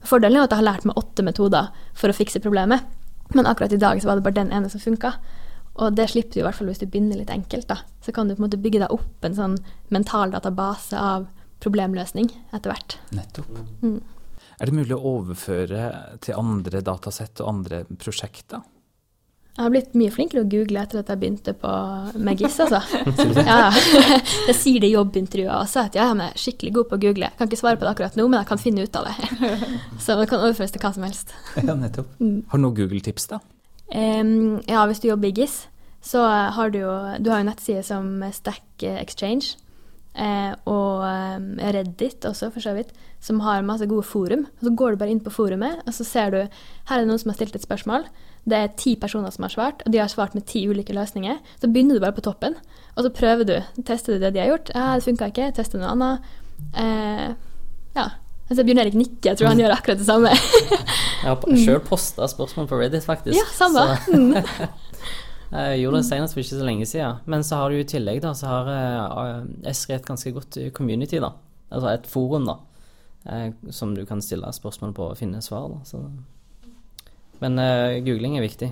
Fordelen 0.06 0.38
er 0.38 0.44
jo 0.44 0.48
at 0.48 0.54
jeg 0.54 0.62
har 0.62 0.70
lært 0.70 0.86
meg 0.88 0.98
åtte 1.00 1.24
metoder 1.26 1.72
for 1.96 2.12
å 2.12 2.16
fikse 2.16 2.42
problemet, 2.44 2.86
men 3.34 3.48
akkurat 3.48 3.74
i 3.74 3.80
dag 3.82 4.00
så 4.00 4.10
var 4.10 4.18
det 4.18 4.26
bare 4.26 4.38
den 4.38 4.52
ene 4.54 4.70
som 4.70 4.82
funka. 4.82 5.16
Og 5.76 5.96
det 5.96 6.08
slipper 6.08 6.38
du 6.38 6.40
i 6.40 6.44
hvert 6.46 6.56
fall 6.56 6.70
hvis 6.70 6.80
du 6.80 6.86
begynner 6.88 7.18
litt 7.20 7.32
enkelt. 7.32 7.66
da. 7.68 7.80
Så 8.04 8.14
kan 8.14 8.28
du 8.28 8.34
på 8.34 8.40
en 8.40 8.46
måte 8.46 8.60
bygge 8.60 8.80
deg 8.84 8.94
opp 8.94 9.26
en 9.26 9.36
sånn 9.36 9.56
mental 9.92 10.32
database 10.32 10.96
av 10.96 11.26
problemløsning 11.64 12.30
etter 12.54 12.72
hvert. 12.72 12.96
Nettopp. 13.16 13.50
Mm. 13.82 13.98
Er 14.56 14.70
det 14.70 14.76
mulig 14.76 14.96
å 14.96 15.16
overføre 15.18 15.90
til 16.24 16.38
andre 16.38 16.80
datasett 16.84 17.42
og 17.44 17.50
andre 17.50 17.82
prosjekter? 18.00 18.62
Jeg 19.56 19.64
har 19.64 19.72
blitt 19.72 19.94
mye 19.96 20.12
flinkere 20.12 20.42
å 20.44 20.48
google 20.52 20.82
etter 20.82 21.00
at 21.00 21.08
jeg 21.08 21.20
begynte 21.22 21.54
på 21.56 21.70
med 22.20 22.42
GIS, 22.42 22.58
altså. 22.60 22.82
Ja, 23.48 23.70
det 24.48 24.54
sier 24.58 24.82
det 24.84 24.90
i 24.90 24.92
jobbintervjuet 24.92 25.54
også, 25.54 25.86
at 25.88 25.96
jeg 25.96 26.04
er 26.12 26.34
skikkelig 26.36 26.74
god 26.76 26.90
på 26.90 26.98
å 26.98 27.00
google. 27.06 27.30
Jeg 27.30 27.38
kan 27.38 27.48
ikke 27.48 27.60
svare 27.62 27.80
på 27.80 27.86
det 27.86 27.94
akkurat 27.94 28.18
nå, 28.20 28.26
men 28.28 28.42
jeg 28.42 28.50
kan 28.50 28.60
finne 28.60 28.84
ut 28.84 28.98
av 29.00 29.08
det. 29.08 29.30
Så 30.04 30.18
det 30.20 30.28
kan 30.28 30.44
overføres 30.44 30.76
til 30.76 30.84
hva 30.84 30.90
som 30.92 31.06
helst. 31.08 31.32
Ja, 31.56 31.72
nettopp. 31.72 32.12
Mm. 32.20 32.42
Har 32.52 32.60
du 32.60 32.66
noen 32.66 32.76
Google-tips, 32.82 33.30
da? 33.32 33.40
Um, 33.88 34.60
ja, 34.68 34.84
hvis 34.90 35.00
du 35.00 35.08
jobber 35.08 35.32
i 35.32 35.40
GIS, 35.40 35.56
så 36.04 36.20
har 36.52 36.70
du 36.70 36.82
jo 36.82 36.92
Du 37.24 37.32
har 37.32 37.40
jo 37.40 37.48
nettsider 37.48 37.82
som 37.86 38.20
Stack 38.30 38.84
Exchange 38.84 39.56
eh, 40.14 40.52
og 40.68 41.02
Reddit 41.58 42.28
også, 42.28 42.52
for 42.54 42.62
så 42.62 42.76
vidt, 42.76 42.92
som 43.24 43.40
har 43.42 43.64
masse 43.66 43.88
gode 43.88 44.04
forum. 44.06 44.44
Og 44.60 44.68
så 44.68 44.76
går 44.76 44.94
du 44.94 45.00
bare 45.00 45.16
inn 45.16 45.24
på 45.24 45.32
forumet, 45.32 45.80
og 45.86 45.96
så 45.96 46.04
ser 46.04 46.36
du 46.36 46.40
her 46.44 46.98
er 46.98 47.06
det 47.06 47.08
noen 47.08 47.24
som 47.24 47.32
har 47.32 47.40
stilt 47.40 47.56
et 47.56 47.64
spørsmål. 47.64 48.04
Det 48.46 48.54
er 48.62 48.68
ti 48.78 48.92
personer 49.02 49.32
som 49.34 49.42
har 49.42 49.50
svart, 49.50 49.80
og 49.86 49.90
de 49.92 49.98
har 49.98 50.08
svart 50.12 50.34
med 50.38 50.44
ti 50.46 50.60
ulike 50.70 50.94
løsninger. 50.94 51.40
Så 51.58 51.66
begynner 51.72 51.96
du 51.98 52.00
bare 52.04 52.14
på 52.14 52.22
toppen, 52.22 52.54
og 52.94 53.02
så 53.02 53.10
prøver 53.10 53.44
du. 53.48 53.56
Tester 53.82 54.14
du 54.14 54.22
det 54.22 54.34
de 54.36 54.38
har 54.44 54.52
gjort. 54.52 54.70
Ja, 54.74 54.92
det 54.94 55.02
funka 55.08 55.26
ikke. 55.32 55.48
Tester 55.56 55.82
noe 55.82 55.90
annet. 55.96 56.28
Eh, 56.78 57.32
ja. 57.96 58.04
Altså, 58.46 58.62
Bjørn 58.62 58.78
Erik 58.84 58.94
nikker. 58.94 59.32
Jeg 59.32 59.40
tror 59.40 59.48
han 59.50 59.58
gjør 59.64 59.74
akkurat 59.74 59.98
det 59.98 60.06
samme. 60.06 60.30
Jeg 60.30 61.26
har 61.32 61.56
sjøl 61.64 61.80
posta 61.88 62.28
spørsmål 62.30 62.68
på 62.70 62.78
Reddit, 62.78 63.02
faktisk. 63.08 63.34
ja, 63.34 63.48
samme. 63.58 63.88
Mm. 64.14 64.36
Jeg 65.56 65.80
gjorde 65.80 66.00
det 66.00 66.06
senest 66.08 66.34
for 66.34 66.42
ikke 66.42 66.56
så 66.58 66.64
lenge 66.66 66.86
siden. 66.90 67.18
Men 67.30 67.44
så 67.46 67.58
har 67.60 67.70
du 67.70 67.78
i 67.78 67.84
tillegg 67.86 68.18
da, 68.24 68.32
så 68.34 68.48
har 68.50 68.70
eh, 68.70 69.70
Esri 69.70 69.94
et 69.94 70.06
ganske 70.06 70.32
godt 70.34 70.58
community, 70.74 71.18
da. 71.22 71.32
Altså 71.70 71.90
et 71.92 72.06
forum, 72.10 72.46
da. 72.50 72.56
eh, 73.30 73.50
Som 73.74 73.94
du 73.94 74.04
kan 74.06 74.22
stille 74.22 74.50
spørsmål 74.54 74.94
på 74.94 75.10
og 75.10 75.18
finne 75.18 75.42
svar. 75.42 75.66
Da. 75.74 75.82
Så. 75.86 76.02
Men 77.42 77.58
uh, 77.60 77.98
googling 78.06 78.36
er 78.38 78.44
viktig. 78.46 78.70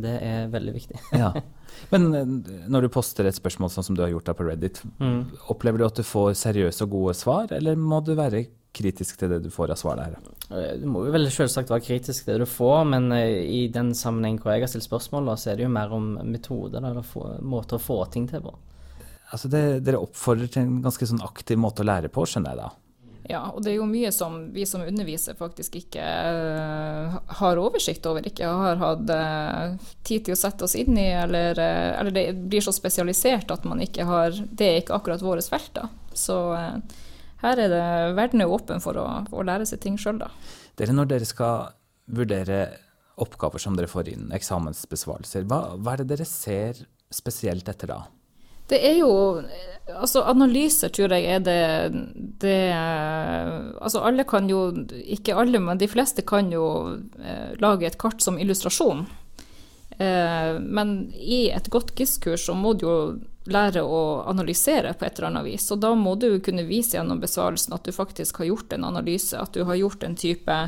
Det 0.00 0.12
er 0.22 0.46
veldig 0.52 0.72
viktig. 0.76 1.00
Ja. 1.22 1.32
Men 1.92 2.06
eh, 2.14 2.24
når 2.70 2.82
du 2.86 2.88
poster 2.92 3.26
et 3.30 3.36
spørsmål 3.36 3.70
sånn 3.70 3.84
som 3.86 3.94
du 3.96 4.02
har 4.02 4.10
gjort 4.10 4.26
da 4.26 4.34
på 4.34 4.44
Reddit, 4.46 4.80
Mm. 5.00 5.20
opplever 5.52 5.78
du 5.78 5.84
at 5.86 5.98
du 6.00 6.02
får 6.06 6.32
seriøse 6.38 6.82
og 6.86 6.90
gode 6.90 7.14
svar, 7.14 7.52
eller 7.54 7.76
må 7.78 8.00
du 8.04 8.14
være 8.18 8.44
kritisk 8.74 9.18
til 9.18 9.30
det 9.32 9.38
du 9.44 9.50
får 9.54 9.72
av 9.74 9.78
svar 9.80 9.96
der? 10.00 10.16
Eh, 10.50 10.76
Du 10.82 10.86
må 10.90 11.04
jo 11.06 11.12
vel 11.14 11.26
selvsagt 11.30 11.70
være 11.70 11.84
kritisk 11.86 12.24
til 12.26 12.34
det 12.34 12.40
du 12.44 12.50
får, 12.50 12.84
men 12.90 13.10
i 13.14 13.68
den 13.72 13.92
sammenheng 13.94 14.38
hvor 14.42 14.52
jeg 14.54 14.62
har 14.66 14.72
stilt 14.72 14.86
spørsmål, 14.88 15.30
da, 15.30 15.36
så 15.38 15.52
er 15.52 15.56
det 15.60 15.66
jo 15.68 15.72
mer 15.74 15.94
om 15.94 16.10
metoder 16.30 16.82
eller 16.82 17.02
få, 17.06 17.24
måter 17.42 17.78
å 17.78 17.82
få 17.82 18.00
ting 18.14 18.26
til 18.30 18.42
på. 18.46 18.54
Altså 19.30 19.46
det, 19.50 19.64
dere 19.86 20.00
oppfordrer 20.02 20.50
til 20.50 20.62
en 20.66 20.80
ganske 20.82 21.06
sånn 21.06 21.22
aktiv 21.22 21.58
måte 21.58 21.84
å 21.84 21.86
lære 21.86 22.10
på, 22.10 22.24
skjønner 22.26 22.50
jeg 22.56 22.62
da. 22.64 22.70
Ja, 23.30 23.44
og 23.54 23.62
det 23.62 23.72
er 23.72 23.78
jo 23.78 23.86
mye 23.88 24.10
som 24.14 24.38
vi 24.54 24.64
som 24.66 24.82
underviser 24.82 25.36
faktisk 25.38 25.76
ikke 25.78 26.02
uh, 26.02 27.18
har 27.40 27.60
oversikt 27.62 28.06
over, 28.10 28.26
ikke 28.26 28.48
har 28.48 28.80
hatt 28.80 29.12
uh, 29.14 29.92
tid 30.06 30.26
til 30.26 30.34
å 30.34 30.40
sette 30.40 30.66
oss 30.66 30.74
inn 30.78 30.98
i, 30.98 31.06
eller, 31.14 31.58
uh, 31.58 32.00
eller 32.00 32.14
det 32.16 32.26
blir 32.50 32.64
så 32.64 32.74
spesialisert 32.74 33.52
at 33.54 33.66
man 33.68 33.82
ikke 33.84 34.06
har 34.08 34.34
Det 34.34 34.66
er 34.66 34.80
ikke 34.80 34.96
akkurat 34.98 35.22
våre 35.22 35.44
felt, 35.46 35.72
da. 35.76 35.86
Så 36.16 36.36
her 37.40 37.60
er 37.62 37.70
det 37.72 37.84
verden 38.18 38.42
er 38.42 38.52
åpen 38.52 38.82
for 38.82 38.98
å, 38.98 39.06
å 39.30 39.46
lære 39.46 39.68
seg 39.68 39.80
ting 39.84 39.98
sjøl, 40.00 40.18
da. 40.20 40.30
Dere, 40.80 40.96
når 40.96 41.12
dere 41.14 41.28
skal 41.28 41.70
vurdere 42.10 42.64
oppgaver 43.20 43.62
som 43.62 43.76
dere 43.76 43.90
får 43.90 44.10
inn, 44.12 44.30
eksamensbesvarelser, 44.34 45.46
hva, 45.48 45.76
hva 45.78 45.94
er 45.94 46.02
det 46.02 46.16
dere 46.16 46.26
ser 46.28 46.82
spesielt 47.12 47.68
etter 47.70 47.92
da? 47.92 48.00
Det 48.70 48.80
er 48.92 49.02
jo 49.02 49.12
Altså, 49.90 50.20
analyser 50.22 50.92
tror 50.94 51.10
jeg 51.16 51.26
er 51.26 51.40
det, 51.42 51.62
det 52.42 52.58
Altså, 53.82 54.04
alle 54.06 54.22
kan 54.28 54.46
jo 54.50 54.68
Ikke 55.02 55.34
alle, 55.34 55.58
men 55.58 55.80
de 55.80 55.88
fleste 55.90 56.22
kan 56.22 56.52
jo 56.52 56.66
eh, 57.18 57.56
lage 57.58 57.88
et 57.88 57.98
kart 57.98 58.22
som 58.22 58.38
illustrasjon. 58.38 59.02
Eh, 59.98 60.60
men 60.60 60.94
i 61.16 61.48
et 61.50 61.70
godt 61.72 61.94
GIS-kurs 61.98 62.46
så 62.46 62.54
må 62.54 62.76
du 62.78 62.86
jo 62.86 62.96
lære 63.50 63.82
å 63.82 64.22
analysere 64.30 64.94
på 64.94 65.04
et 65.04 65.18
eller 65.18 65.30
annet 65.30 65.48
vis. 65.48 65.66
Og 65.74 65.82
da 65.82 65.90
må 65.98 66.14
du 66.20 66.28
kunne 66.44 66.68
vise 66.68 66.96
gjennom 66.96 67.20
besvarelsen 67.20 67.74
at 67.76 67.84
du 67.84 67.92
faktisk 67.92 68.40
har 68.40 68.52
gjort 68.52 68.76
en 68.76 68.86
analyse, 68.92 69.36
at 69.36 69.52
du 69.56 69.64
har 69.68 69.80
gjort 69.80 70.06
en 70.06 70.16
type 70.16 70.58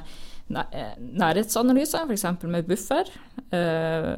nærhetsanalyse, 0.52 2.02
f.eks. 2.08 2.26
med 2.42 2.66
buffer, 2.68 3.08
eh, 3.50 4.12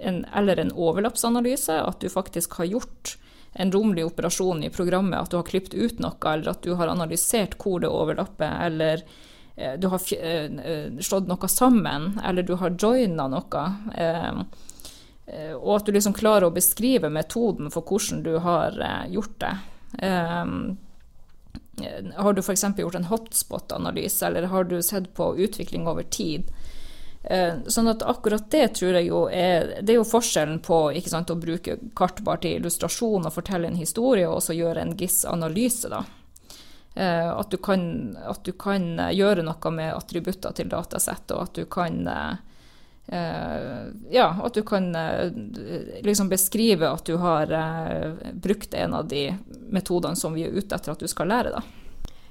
en, 0.00 0.24
eller 0.34 0.60
en 0.60 0.72
overlappsanalyse, 0.72 1.76
at 1.80 2.00
du 2.00 2.08
faktisk 2.12 2.58
har 2.60 2.70
gjort 2.72 3.16
en 3.54 3.70
romlig 3.72 4.04
operasjon 4.04 4.64
i 4.66 4.70
programmet, 4.70 5.20
at 5.20 5.30
du 5.30 5.38
har 5.38 5.46
klippet 5.46 5.74
ut 5.74 6.00
noe, 6.02 6.18
eller 6.32 6.50
at 6.50 6.62
du 6.66 6.74
har 6.74 6.90
analysert 6.90 7.54
hvor 7.62 7.82
det 7.84 7.90
overlapper, 7.92 8.56
eller 8.66 9.04
eh, 9.56 9.76
du 9.78 9.88
har 9.92 10.02
eh, 10.18 10.46
eh, 10.50 10.88
slått 11.00 11.28
noe 11.30 11.50
sammen, 11.50 12.14
eller 12.24 12.42
du 12.42 12.56
har 12.58 12.74
joina 12.74 13.28
noe. 13.30 13.66
eh, 13.94 14.40
eh, 15.26 15.52
og 15.54 15.76
at 15.76 15.86
du 15.86 15.94
liksom 15.94 16.16
klarer 16.18 16.48
å 16.48 16.54
beskrive 16.54 17.12
metoden 17.14 17.70
for 17.70 17.86
hvordan 17.86 18.24
du 18.26 18.34
har 18.42 18.80
eh, 18.80 19.12
gjort 19.14 19.38
det. 19.46 19.54
Har 22.16 22.32
du 22.32 22.40
f.eks. 22.40 22.64
gjort 22.78 22.94
en 22.94 23.04
hotspot-analyse, 23.10 24.26
eller 24.26 24.42
har 24.52 24.64
du 24.64 24.82
sett 24.82 25.14
på 25.14 25.36
utvikling 25.38 25.88
over 25.88 26.02
tid? 26.02 26.50
Eh, 27.24 27.54
Sånn 27.66 27.88
at 27.88 28.02
akkurat 28.02 28.50
det 28.52 28.66
tror 28.76 28.98
jeg 28.98 29.06
jo 29.08 29.22
er 29.32 29.70
Det 29.80 29.94
er 29.94 29.96
jo 29.96 30.04
forskjellen 30.04 30.58
på 30.60 30.78
sant, 31.08 31.30
å 31.32 31.40
bruke 31.40 31.78
kart 31.96 32.20
bare 32.20 32.42
til 32.42 32.58
illustrasjon 32.58 33.24
og 33.24 33.32
fortelle 33.32 33.70
en 33.70 33.80
historie, 33.80 34.28
og 34.28 34.42
så 34.44 34.52
gjøre 34.56 34.82
en 34.82 34.96
GIS-analyse, 34.96 35.88
da. 35.88 36.04
Eh, 36.94 37.30
At 37.32 37.50
du, 37.50 37.56
kan, 37.56 38.16
at 38.16 38.44
du 38.44 38.52
kan 38.52 38.98
eh, 38.98 39.14
gjøre 39.16 39.42
noe 39.42 39.70
med 39.72 39.94
attributter 39.94 40.52
til 40.52 40.68
datasett, 40.68 41.30
og 41.32 41.48
at 41.48 41.54
du 41.54 41.64
kan 41.64 42.04
Ja, 43.06 44.30
at 44.40 44.54
du 44.56 44.62
kan 44.64 44.94
eh, 44.96 45.28
liksom 46.06 46.30
beskrive 46.30 46.88
at 46.88 47.04
du 47.04 47.18
har 47.20 47.50
eh, 47.52 48.30
brukt 48.32 48.74
en 48.74 48.94
av 48.96 49.08
de 49.10 49.26
metodene 49.68 50.16
som 50.16 50.32
vi 50.34 50.46
er 50.46 50.56
ute 50.56 50.72
etter 50.74 50.94
at 50.94 51.02
du 51.04 51.10
skal 51.10 51.28
lære, 51.28 51.52
da. 51.52 51.60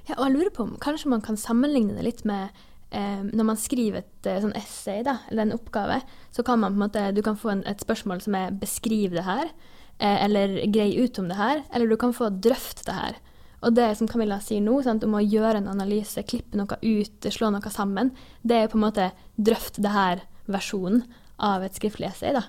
Ja, 0.08 0.18
og 0.18 0.26
jeg 0.26 0.34
lurer 0.34 0.52
på 0.52 0.66
om 0.66 0.72
kanskje 0.82 1.12
man 1.12 1.22
kan 1.24 1.38
sammenligne 1.40 1.94
det 1.96 2.04
litt 2.04 2.24
med 2.28 2.50
eh, 2.90 3.22
når 3.24 3.46
man 3.52 3.60
skriver 3.60 4.02
et 4.02 4.28
eh, 4.28 4.40
sånn 4.42 4.56
essay, 4.58 5.04
da, 5.06 5.18
eller 5.30 5.46
en 5.46 5.56
oppgave, 5.56 6.00
så 6.34 6.44
kan 6.46 6.60
man 6.60 6.74
på 6.74 6.78
en 6.78 6.84
måte, 6.86 7.04
du 7.16 7.22
kan 7.24 7.38
få 7.40 7.54
en, 7.54 7.62
et 7.70 7.80
spørsmål 7.80 8.20
som 8.24 8.36
er 8.38 8.52
'beskriv 8.52 9.16
det 9.16 9.24
her', 9.24 9.54
eh, 9.98 10.24
eller 10.24 10.60
'grei 10.66 10.90
ut 10.98 11.18
om 11.18 11.28
det 11.28 11.38
her', 11.38 11.64
eller 11.72 11.88
du 11.88 11.96
kan 11.96 12.12
få 12.12 12.28
'drøft 12.28 12.84
det 12.84 12.94
her'. 12.94 13.22
Og 13.62 13.74
det 13.74 13.96
som 13.96 14.08
Camilla 14.08 14.40
sier 14.40 14.60
nå, 14.60 14.82
sant, 14.82 15.04
om 15.04 15.14
å 15.14 15.24
gjøre 15.24 15.56
en 15.56 15.68
analyse, 15.68 16.20
klippe 16.22 16.56
noe 16.56 16.76
ut, 16.82 17.20
slå 17.32 17.50
noe 17.50 17.70
sammen, 17.70 18.12
det 18.44 18.56
er 18.56 18.68
på 18.68 18.76
en 18.76 18.86
måte 18.90 19.12
'drøft 19.40 19.80
det 19.80 19.90
her 19.90 20.20
versjonen 20.50 21.04
av 21.42 21.64
et 21.64 21.76
skriftlig 21.76 22.10
essay. 22.10 22.34
da. 22.36 22.44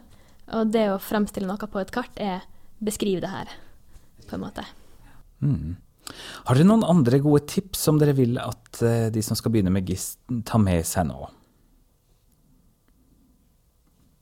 Og 0.57 0.69
det 0.73 0.87
å 0.91 1.01
fremstille 1.01 1.49
noe 1.49 1.69
på 1.71 1.81
et 1.81 1.93
kart 1.93 2.19
er 2.21 2.45
beskrive 2.83 3.23
det 3.23 3.31
her, 3.31 3.49
på 4.27 4.37
en 4.37 4.45
måte. 4.45 4.65
Mm. 5.41 5.77
Har 6.45 6.57
dere 6.57 6.67
noen 6.67 6.85
andre 6.85 7.19
gode 7.23 7.47
tips 7.49 7.87
som 7.87 7.97
dere 8.01 8.13
vil 8.17 8.37
at 8.41 8.81
eh, 8.85 9.07
de 9.13 9.23
som 9.25 9.37
skal 9.37 9.53
begynne 9.53 9.73
med 9.73 9.89
GIS, 9.89 10.15
tar 10.45 10.61
med 10.61 10.85
seg 10.85 11.07
nå? 11.09 11.31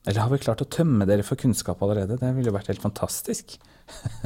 Eller 0.04 0.20
har 0.20 0.32
vi 0.32 0.40
klart 0.40 0.60
å 0.60 0.68
tømme 0.68 1.06
dere 1.08 1.24
for 1.24 1.40
kunnskap 1.40 1.80
allerede? 1.84 2.18
Det 2.20 2.32
ville 2.36 2.50
jo 2.50 2.56
vært 2.56 2.68
helt 2.72 2.84
fantastisk. 2.84 3.56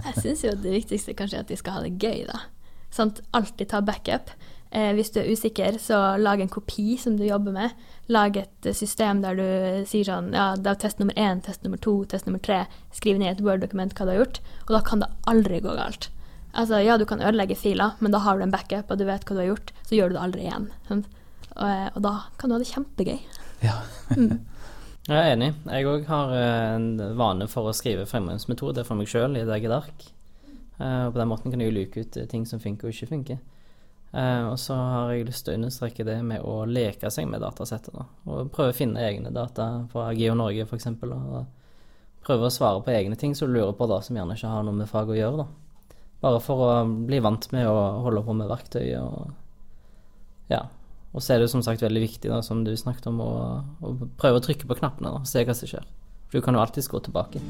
Jeg 0.05 0.15
syns 0.23 0.45
jo 0.47 0.55
det 0.59 0.75
viktigste 0.75 1.15
kanskje 1.19 1.39
er 1.39 1.47
at 1.47 1.51
de 1.51 1.59
skal 1.59 1.79
ha 1.79 1.83
det 1.85 1.95
gøy, 2.03 2.25
da. 2.31 2.41
Sånn, 2.95 3.13
alltid 3.37 3.71
ta 3.71 3.83
backup. 3.85 4.33
Eh, 4.71 4.91
hvis 4.93 5.11
du 5.15 5.23
er 5.23 5.31
usikker, 5.33 5.79
så 5.81 6.19
lag 6.21 6.41
en 6.41 6.51
kopi 6.53 6.99
som 7.01 7.17
du 7.17 7.25
jobber 7.25 7.55
med. 7.55 7.87
Lag 8.13 8.37
et 8.37 8.69
system 8.77 9.23
der 9.25 9.39
du 9.39 9.49
sier 9.89 10.05
sånn 10.09 10.31
Ja, 10.37 10.51
det 10.57 10.75
er 10.75 10.83
test 10.85 11.01
nummer 11.01 11.17
én, 11.17 11.41
test 11.45 11.65
nummer 11.65 11.81
to, 11.81 12.03
test 12.09 12.29
nummer 12.29 12.43
tre. 12.45 12.67
Skriv 12.93 13.21
ned 13.21 13.31
i 13.31 13.35
et 13.37 13.45
Word-dokument 13.45 13.95
hva 13.97 14.07
du 14.07 14.13
har 14.13 14.23
gjort, 14.23 14.43
og 14.67 14.75
da 14.77 14.83
kan 14.85 15.05
det 15.05 15.11
aldri 15.31 15.63
gå 15.65 15.77
galt. 15.79 16.11
Altså, 16.53 16.81
ja, 16.85 16.97
du 16.99 17.07
kan 17.09 17.23
ødelegge 17.23 17.57
filer, 17.57 17.97
men 18.01 18.13
da 18.13 18.21
har 18.25 18.39
du 18.39 18.45
en 18.45 18.53
backup, 18.53 18.91
og 18.91 19.01
du 19.01 19.07
vet 19.09 19.25
hva 19.25 19.37
du 19.37 19.43
har 19.43 19.51
gjort, 19.53 19.73
så 19.89 19.97
gjør 19.97 20.13
du 20.13 20.17
det 20.19 20.23
aldri 20.27 20.47
igjen. 20.47 20.71
Og, 20.89 21.03
eh, 21.65 21.89
og, 21.95 22.01
da 22.05 22.15
kan 22.41 22.51
du 22.51 22.57
ha 22.57 22.63
det 22.63 22.71
kjempegøy. 22.73 23.19
Ja. 23.65 23.81
mm. 24.17 24.39
Jeg 25.09 25.25
er 25.25 25.31
enig. 25.33 25.55
Jeg 25.65 25.87
òg 25.89 26.03
har 26.11 26.33
eh, 26.37 26.75
en 26.77 26.89
vane 27.17 27.47
for 27.49 27.71
å 27.71 27.77
skrive 27.77 28.05
fremgangsmetode 28.09 28.83
for 28.85 28.99
meg 28.99 29.09
sjøl 29.09 29.39
i 29.39 29.41
et 29.41 29.53
eget 29.55 29.73
ark. 29.73 30.05
Uh, 30.79 31.09
og 31.09 31.15
på 31.15 31.19
den 31.19 31.31
måten 31.31 31.51
kan 31.51 31.63
jeg 31.63 31.73
jo 31.73 31.75
luke 31.75 32.03
ut 32.05 32.19
ting 32.31 32.45
som 32.47 32.61
funker 32.63 32.87
og 32.87 32.93
ikke 32.93 33.09
funker. 33.09 33.39
Uh, 34.09 34.49
og 34.49 34.57
så 34.61 34.73
har 34.79 35.11
jeg 35.13 35.27
lyst 35.29 35.45
til 35.45 35.53
å 35.53 35.59
understreke 35.59 36.07
det 36.09 36.17
med 36.25 36.41
å 36.41 36.63
leke 36.65 37.11
seg 37.13 37.29
med 37.29 37.43
datasettet. 37.45 37.93
Da. 37.93 38.07
Og 38.31 38.51
prøve 38.55 38.73
å 38.73 38.77
finne 38.77 39.05
egne 39.05 39.33
data 39.35 39.69
fra 39.93 40.09
Geo 40.17 40.37
Norge 40.39 40.65
f.eks. 40.65 40.89
Og 41.05 42.25
prøve 42.25 42.49
å 42.49 42.53
svare 42.53 42.81
på 42.85 42.95
egne 42.95 43.19
ting 43.21 43.37
som 43.37 43.51
du 43.51 43.59
lurer 43.59 43.77
på 43.77 43.89
da, 43.91 44.01
som 44.05 44.17
gjerne 44.17 44.37
ikke 44.37 44.53
har 44.53 44.65
noe 44.65 44.81
med 44.81 44.89
fag 44.91 45.13
å 45.13 45.19
gjøre. 45.19 45.45
Da. 45.45 45.99
Bare 46.25 46.41
for 46.43 46.65
å 46.65 46.73
bli 46.89 47.21
vant 47.25 47.51
med 47.55 47.69
å 47.69 47.77
holde 48.07 48.25
på 48.27 48.35
med 48.37 48.51
verktøy 48.51 48.89
og 49.03 49.29
ja, 50.49 50.63
og 51.13 51.21
så 51.25 51.35
er 51.35 51.43
det 51.43 51.51
som 51.53 51.63
sagt 51.65 51.83
veldig 51.85 52.01
viktig, 52.05 52.31
da, 52.33 52.41
som 52.45 52.63
du 52.65 52.73
snakket 52.77 53.11
om, 53.11 53.21
å, 53.21 53.33
å 53.85 53.93
prøve 54.21 54.41
å 54.41 54.45
trykke 54.45 54.69
på 54.69 54.79
knappene 54.81 55.13
og 55.19 55.29
se 55.29 55.45
hva 55.45 55.57
som 55.57 55.69
skjer. 55.69 55.85
For 56.29 56.41
du 56.41 56.45
kan 56.45 56.57
jo 56.57 56.63
alltids 56.63 56.89
gå 56.89 57.01
tilbake. 57.05 57.41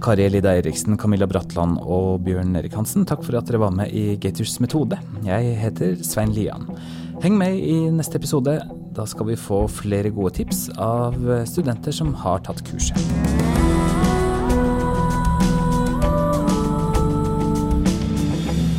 Kari 0.00 0.24
Elida 0.24 0.54
Eriksen, 0.56 0.96
Camilla 0.96 1.26
Bratland 1.28 1.76
og 1.84 2.22
Bjørn 2.24 2.54
Erik 2.56 2.72
Hansen, 2.78 3.04
takk 3.04 3.20
for 3.26 3.36
at 3.36 3.48
dere 3.48 3.60
var 3.60 3.74
med 3.74 3.92
i 3.92 4.16
Gators 4.20 4.56
metode. 4.62 4.96
Jeg 5.26 5.56
heter 5.60 5.98
Svein 6.06 6.32
Lian. 6.32 6.64
Heng 7.20 7.36
med 7.36 7.58
i 7.60 7.76
neste 7.92 8.16
episode. 8.16 8.56
Da 8.96 9.04
skal 9.06 9.28
vi 9.28 9.36
få 9.36 9.66
flere 9.68 10.08
gode 10.14 10.32
tips 10.40 10.70
av 10.80 11.18
studenter 11.48 11.92
som 11.92 12.14
har 12.22 12.40
tatt 12.46 12.64
kurset. 12.64 12.96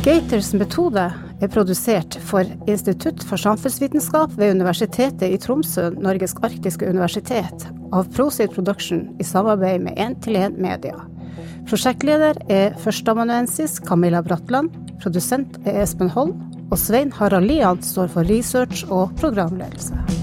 Gators 0.02 0.50
metode 0.58 1.06
er 1.42 1.50
produsert 1.54 2.18
for 2.26 2.46
Institutt 2.66 3.22
for 3.22 3.38
samfunnsvitenskap 3.38 4.34
ved 4.34 4.56
Universitetet 4.58 5.30
i 5.30 5.38
Tromsø, 5.38 5.92
Norges 5.94 6.34
arktiske 6.42 6.90
universitet, 6.90 7.70
av 7.94 8.10
Prosit 8.10 8.50
Production 8.54 9.06
i 9.22 9.26
samarbeid 9.26 9.86
med 9.86 10.02
1-til-1 10.02 10.58
Media. 10.58 10.98
Prosjektleder 11.68 12.40
er 12.52 12.74
førsteamanuensis 12.82 13.78
Camilla 13.86 14.22
Bratland, 14.24 14.74
produsent 15.02 15.60
er 15.66 15.82
Espen 15.84 16.10
Holm, 16.12 16.34
og 16.72 16.80
Svein 16.80 17.12
Harald 17.12 17.50
Lian 17.50 17.82
står 17.84 18.12
for 18.14 18.28
research 18.28 18.86
og 18.90 19.12
programledelse. 19.20 20.21